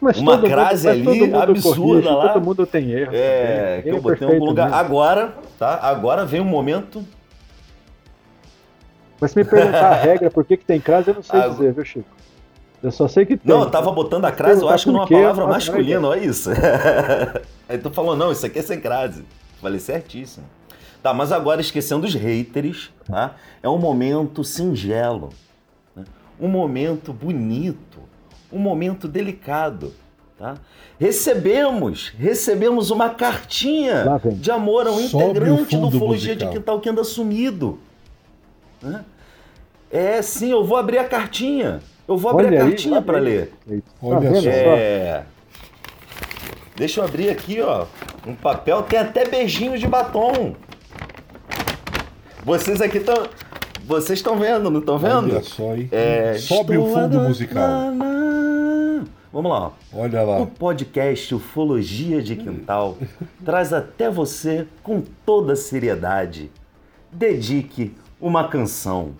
[0.00, 2.28] Mas uma todo mundo- crase todo ali mundo absurda corrige, lá.
[2.32, 3.10] Todo mundo tem erro.
[3.14, 4.66] É, que eu é botei em algum lugar.
[4.66, 4.80] mesmo.
[4.80, 5.78] Agora, tá?
[5.82, 7.04] Agora vem um momento.
[9.20, 11.48] Mas se me perguntar a regra, por que, que tem crase, eu não sei Ah,
[11.48, 12.06] dizer, viu, Chico?
[12.80, 13.52] Eu só sei que tem.
[13.52, 16.50] Não, eu tava botando a crase, eu acho que numa palavra não masculina, olha isso.
[17.68, 19.24] Aí tu falou, não, isso aqui é sem crase.
[19.60, 20.46] Falei certíssimo.
[21.02, 23.34] Tá, mas agora esquecendo os haters, tá?
[23.60, 25.30] É um momento singelo,
[25.96, 26.04] né?
[26.40, 27.98] um momento bonito,
[28.52, 29.92] um momento delicado,
[30.38, 30.56] tá?
[31.00, 34.04] Recebemos, recebemos uma cartinha
[34.34, 36.52] de amor a um Sobe o integrante do fundo Ufologia musical.
[36.52, 37.78] de Quintal que anda sumido.
[38.82, 39.04] né?
[39.90, 41.80] É, sim, eu vou abrir a cartinha.
[42.06, 43.52] Eu vou abrir Olha a cartinha para ler.
[43.66, 44.48] Tá Olha vendo só.
[44.50, 45.22] É.
[46.76, 47.86] Deixa eu abrir aqui, ó.
[48.26, 48.82] Um papel.
[48.82, 50.54] Tem até beijinhos de batom.
[52.44, 53.14] Vocês aqui estão.
[53.86, 55.30] Vocês estão vendo, não estão vendo?
[55.32, 55.88] Olha só, hein?
[55.90, 57.62] É, Sobe o estou fundo lá- musical.
[57.68, 58.17] lá- lá.
[59.30, 59.72] Vamos lá.
[59.92, 60.40] Olha lá.
[60.40, 62.96] O podcast Ufologia de Quintal
[63.44, 66.50] traz até você com toda seriedade.
[67.12, 69.12] Dedique uma canção.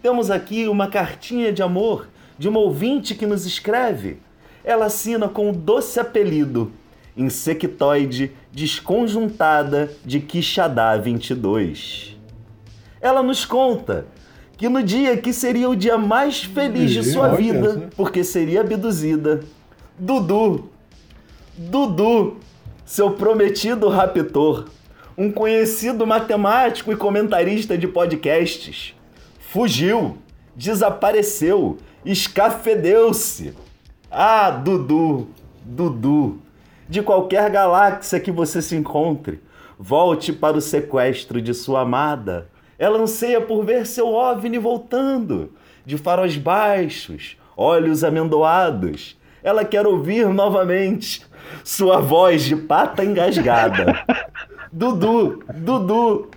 [0.00, 2.08] Temos aqui uma cartinha de amor
[2.38, 4.18] de uma ouvinte que nos escreve.
[4.62, 6.70] Ela assina com o doce apelido
[7.16, 12.16] Insectoide Desconjuntada de Quixadá 22.
[13.00, 14.06] Ela nos conta
[14.56, 19.40] que no dia que seria o dia mais feliz de sua vida, porque seria abduzida,
[19.98, 20.70] Dudu,
[21.56, 22.36] Dudu,
[22.84, 24.66] seu prometido raptor,
[25.16, 28.94] um conhecido matemático e comentarista de podcasts,
[29.38, 30.18] fugiu,
[30.54, 33.54] desapareceu, escafedeu-se.
[34.10, 35.28] Ah, Dudu,
[35.64, 36.40] Dudu,
[36.88, 39.40] de qualquer galáxia que você se encontre,
[39.78, 42.48] volte para o sequestro de sua amada.
[42.78, 45.52] Ela anseia por ver seu OVNI voltando,
[45.84, 49.16] de faróis baixos, olhos amendoados.
[49.42, 51.24] Ela quer ouvir novamente
[51.64, 54.04] sua voz de pata engasgada.
[54.72, 56.28] Dudu, Dudu,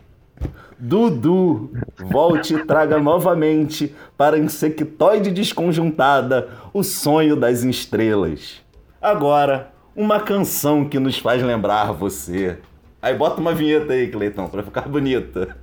[0.78, 8.61] Dudu, volte e traga novamente para a insectoide desconjuntada o sonho das estrelas.
[9.02, 12.60] Agora, uma canção que nos faz lembrar você.
[13.02, 15.57] Aí bota uma vinheta aí, Cleitão, para ficar bonita.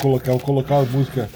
[0.00, 1.28] Colocar, vou colocar a música.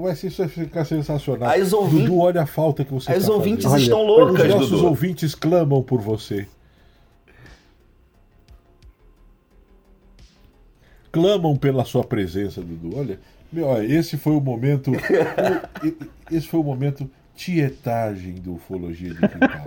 [0.00, 1.48] Vai ser, isso vai ficar sensacional.
[1.50, 3.82] As ouvi- Dudu, olha a falta que você As tá ouvintes fazendo.
[3.82, 4.86] estão Olha, Os nossos Dudu.
[4.86, 6.46] ouvintes clamam por você.
[11.10, 12.96] Clamam pela sua presença, Dudu.
[12.98, 13.18] Olha,
[13.52, 14.92] meu, olha, esse foi o momento.
[16.30, 19.64] esse foi o momento tietagem do Ufologia de Quintal.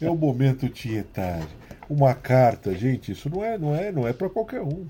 [0.00, 1.48] É o momento tietagem.
[1.88, 4.86] Uma carta, gente, isso não é, não é, não é para qualquer um.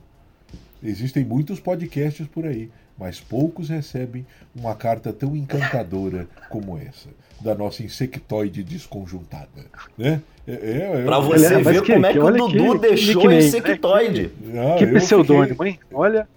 [0.85, 7.09] Existem muitos podcasts por aí, mas poucos recebem uma carta tão encantadora como essa,
[7.40, 9.48] da nossa insectoide desconjuntada.
[9.97, 10.20] Né?
[10.47, 12.78] É, é, é- Pra você ver que- como é que, que- o Dudu que- que
[12.94, 13.39] deixou né?
[13.39, 14.31] insectoide.
[14.55, 15.81] Ah, que eu pseudônimo, fiquei- hein?
[15.93, 16.28] Olha.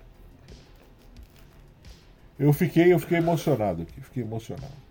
[2.40, 4.88] Eu fiquei, eu fiquei emocionado aqui, fiquei emocionado.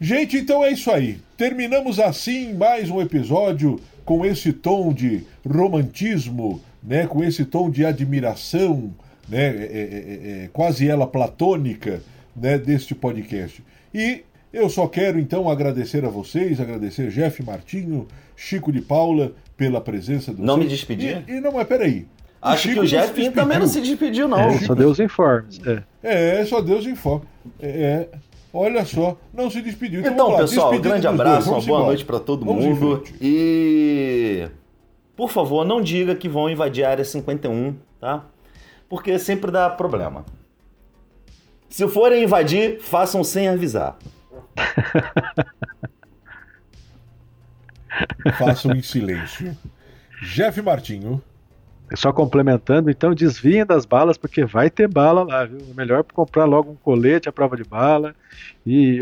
[0.00, 1.18] Gente, então é isso aí.
[1.36, 7.06] Terminamos assim mais um episódio com esse tom de romantismo, né?
[7.06, 8.92] Com esse tom de admiração,
[9.28, 9.46] né?
[9.46, 12.02] é- é- é- é quase ela platônica,
[12.36, 12.58] né?
[12.58, 13.62] Deste podcast.
[13.94, 14.22] E
[14.52, 18.06] eu só quero então agradecer a vocês, agradecer Jeff Martinho,
[18.36, 21.22] Chico de Paula pela presença do Não me despedi?
[21.28, 22.06] E, e não, mas peraí.
[22.40, 24.26] Acho Chico que o não Jefinho também não se despediu.
[24.26, 24.40] não.
[24.40, 25.60] É, só Deus informes.
[25.64, 25.82] É.
[26.40, 27.22] É, só Deus informa.
[27.60, 28.08] É, é,
[28.52, 30.00] olha só, não se despediu.
[30.00, 31.84] Então, lá, pessoal, um grande abraço, uma boa embora.
[31.86, 33.04] noite pra todo Vamos mundo.
[33.20, 34.48] E
[35.22, 38.24] por favor, não diga que vão invadir a área 51, tá?
[38.88, 40.24] Porque sempre dá problema.
[41.68, 43.96] Se forem invadir, façam sem avisar.
[48.36, 49.56] Façam em silêncio.
[50.24, 51.22] Jeff Martinho.
[51.94, 55.58] Só complementando, então desviem das balas, porque vai ter bala lá, viu?
[55.58, 58.14] É melhor comprar logo um colete à prova de bala
[58.64, 59.00] e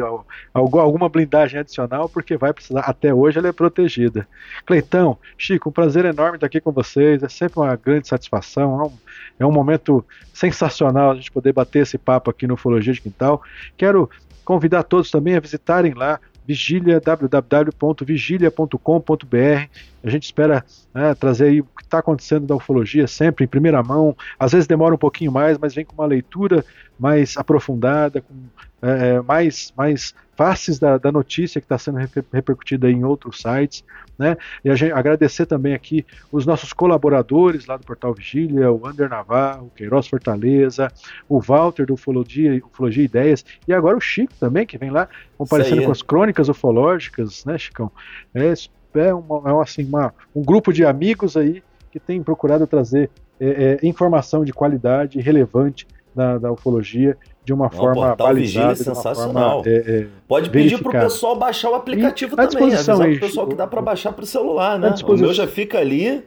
[0.53, 2.81] alguma blindagem adicional, porque vai precisar.
[2.81, 4.27] Até hoje ela é protegida.
[4.67, 7.23] Cleitão, Chico, um prazer enorme estar aqui com vocês.
[7.23, 8.81] É sempre uma grande satisfação.
[8.81, 8.93] É um,
[9.41, 13.43] é um momento sensacional a gente poder bater esse papo aqui no Ufologia de Quintal.
[13.77, 14.09] Quero
[14.45, 16.19] convidar todos também a visitarem lá
[16.51, 19.69] Vigília, www.vigilia.com.br
[20.03, 20.65] A gente espera
[20.95, 24.17] né, trazer aí o que está acontecendo da ufologia sempre em primeira mão.
[24.39, 26.65] Às vezes demora um pouquinho mais, mas vem com uma leitura
[26.99, 28.35] mais aprofundada, com
[28.83, 33.85] é, mais, mais faces da, da notícia que está sendo reper, repercutida em outros sites.
[34.19, 34.37] Né?
[34.65, 39.67] E gente, agradecer também aqui os nossos colaboradores lá do Portal Vigília, o Ander Navarro,
[39.67, 40.91] o Queiroz Fortaleza,
[41.29, 45.85] o Walter do Ufologia, Ufologia Ideias, e agora o Chico também, que vem lá comparecendo
[45.85, 47.91] com as crônicas ufológicas, né, Chicão?
[48.35, 48.55] É,
[48.95, 53.79] é, uma, é assim, uma, um grupo de amigos aí que tem procurado trazer é,
[53.83, 59.63] é, informação de qualidade relevante da, da ufologia de uma Não, forma balizada, Vigília, sensacional.
[59.65, 63.17] Forma, é, é, Pode pedir para o pessoal baixar o aplicativo e também, avisar aí,
[63.17, 64.95] o pessoal que dá para baixar para o celular, né?
[65.05, 66.23] O meu já fica ali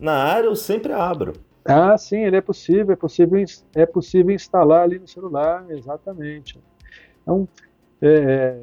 [0.00, 1.34] na área, eu sempre abro.
[1.64, 3.44] Ah, sim, ele é possível, é possível,
[3.74, 6.58] é possível instalar ali no celular, exatamente.
[7.22, 7.46] Então,
[8.00, 8.56] é,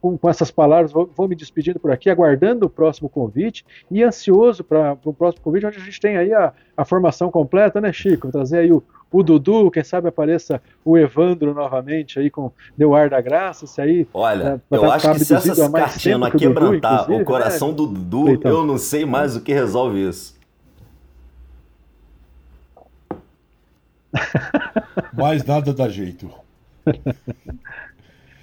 [0.00, 4.02] com, com, essas palavras, vou, vou, me despedindo por aqui, aguardando o próximo convite e
[4.02, 7.92] ansioso para o próximo convite, onde a gente tem aí a, a formação completa, né,
[7.92, 8.30] Chico?
[8.30, 8.82] Trazer aí o,
[9.12, 13.80] o Dudu, quem sabe apareça o Evandro novamente aí com Deu Ar da Graça, se
[13.80, 14.08] aí...
[14.12, 17.74] Olha, é, eu tá, acho tá que se essas cartinhas não quebrantar o, coração né?
[17.74, 18.50] do Dudu, então.
[18.50, 20.38] eu não sei mais o que resolve isso.
[25.12, 26.28] mais nada dá jeito.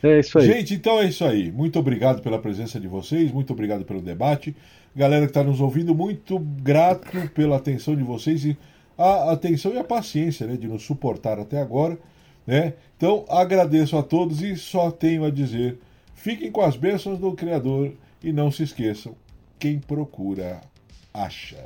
[0.02, 0.46] É isso aí.
[0.46, 1.52] Gente, então é isso aí.
[1.52, 4.56] Muito obrigado pela presença de vocês, muito obrigado pelo debate.
[4.96, 8.58] Galera que está nos ouvindo, muito grato pela atenção de vocês e
[8.98, 11.98] a atenção e a paciência né, de nos suportar até agora.
[12.46, 12.74] Né?
[12.96, 15.78] Então agradeço a todos e só tenho a dizer:
[16.16, 17.94] fiquem com as bênçãos do Criador
[18.24, 19.16] e não se esqueçam,
[19.60, 20.62] quem procura,
[21.14, 21.58] acha.